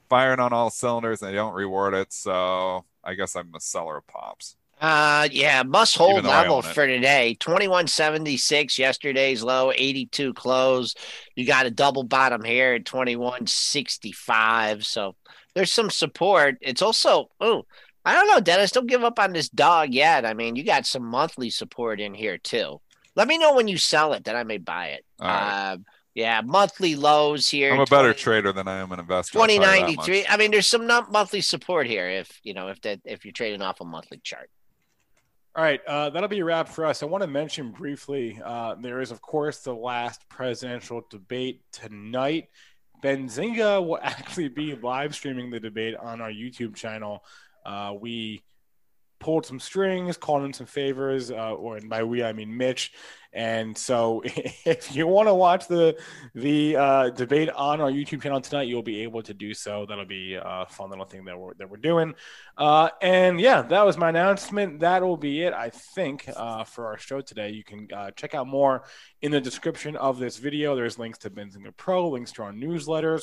[0.09, 2.13] firing on all cylinders, and they don't reward it.
[2.13, 4.57] So, I guess I'm a seller of pops.
[4.81, 7.37] Uh, yeah, must hold level for today.
[7.39, 10.95] 2176 yesterday's low, 82 close.
[11.35, 14.87] You got a double bottom here at 2165.
[14.87, 15.17] So
[15.55, 16.57] there's some support.
[16.63, 17.67] It's also, oh,
[18.05, 18.73] I don't know, Dennis.
[18.73, 20.25] Don't give up on this dog yet.
[20.25, 22.81] I mean, you got some monthly support in here too.
[23.17, 25.05] Let me know when you sell it, that I may buy it.
[25.19, 25.79] Uh,
[26.15, 27.73] yeah, monthly lows here.
[27.73, 29.39] I'm a 20, better trader than I am an investor.
[29.39, 30.27] Twenty ninety three.
[30.27, 33.33] I mean, there's some not monthly support here if you know if that if you're
[33.33, 34.51] trading off a monthly chart.
[35.57, 37.03] All right, uh, that'll be a wrap for us.
[37.03, 42.51] I want to mention briefly uh, there is, of course, the last presidential debate tonight.
[43.03, 47.25] Benzinga will actually be live streaming the debate on our YouTube channel.
[47.65, 48.43] Uh, we
[49.21, 52.93] pulled some strings, called in some favors, uh, or by we I mean Mitch.
[53.33, 55.97] And so, if you want to watch the
[56.35, 59.87] the uh, debate on our YouTube channel tonight, you'll be able to do so.
[59.89, 62.15] That'll be a fun little thing that we're that we're doing.
[62.57, 64.81] Uh, and yeah, that was my announcement.
[64.81, 67.51] That will be it, I think, uh, for our show today.
[67.51, 68.83] You can uh, check out more
[69.23, 70.75] in the description of this video.
[70.75, 73.23] There's links to Benzinga Pro, links to our newsletters,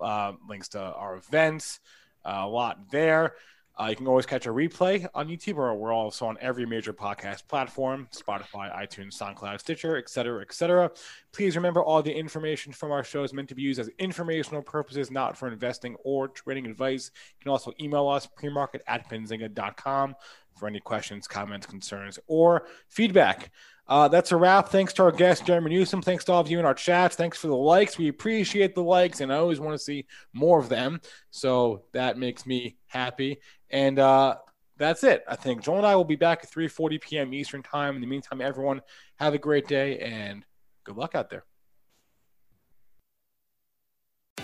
[0.00, 1.80] uh, links to our events,
[2.24, 3.34] a lot there.
[3.80, 6.92] Uh, you can always catch a replay on YouTube, or we're also on every major
[6.92, 10.90] podcast platform Spotify, iTunes, SoundCloud, Stitcher, etc., etc.
[11.32, 14.62] Please remember all the information from our show is meant to be used as informational
[14.62, 17.12] purposes, not for investing or trading advice.
[17.38, 20.16] You can also email us premarket at benzinga.com
[20.56, 23.52] for any questions, comments, concerns, or feedback.
[23.88, 24.68] Uh, that's a wrap.
[24.68, 26.02] Thanks to our guest, Jerremy Newsome.
[26.02, 27.16] Thanks to all of you in our chats.
[27.16, 27.96] Thanks for the likes.
[27.96, 31.00] We appreciate the likes, and I always want to see more of them.
[31.30, 33.40] So that makes me happy.
[33.70, 34.36] And uh,
[34.76, 35.24] that's it.
[35.26, 37.32] I think Joel and I will be back at 3:40 p.m.
[37.32, 37.94] Eastern Time.
[37.94, 38.82] In the meantime, everyone
[39.16, 40.44] have a great day and
[40.84, 41.44] good luck out there.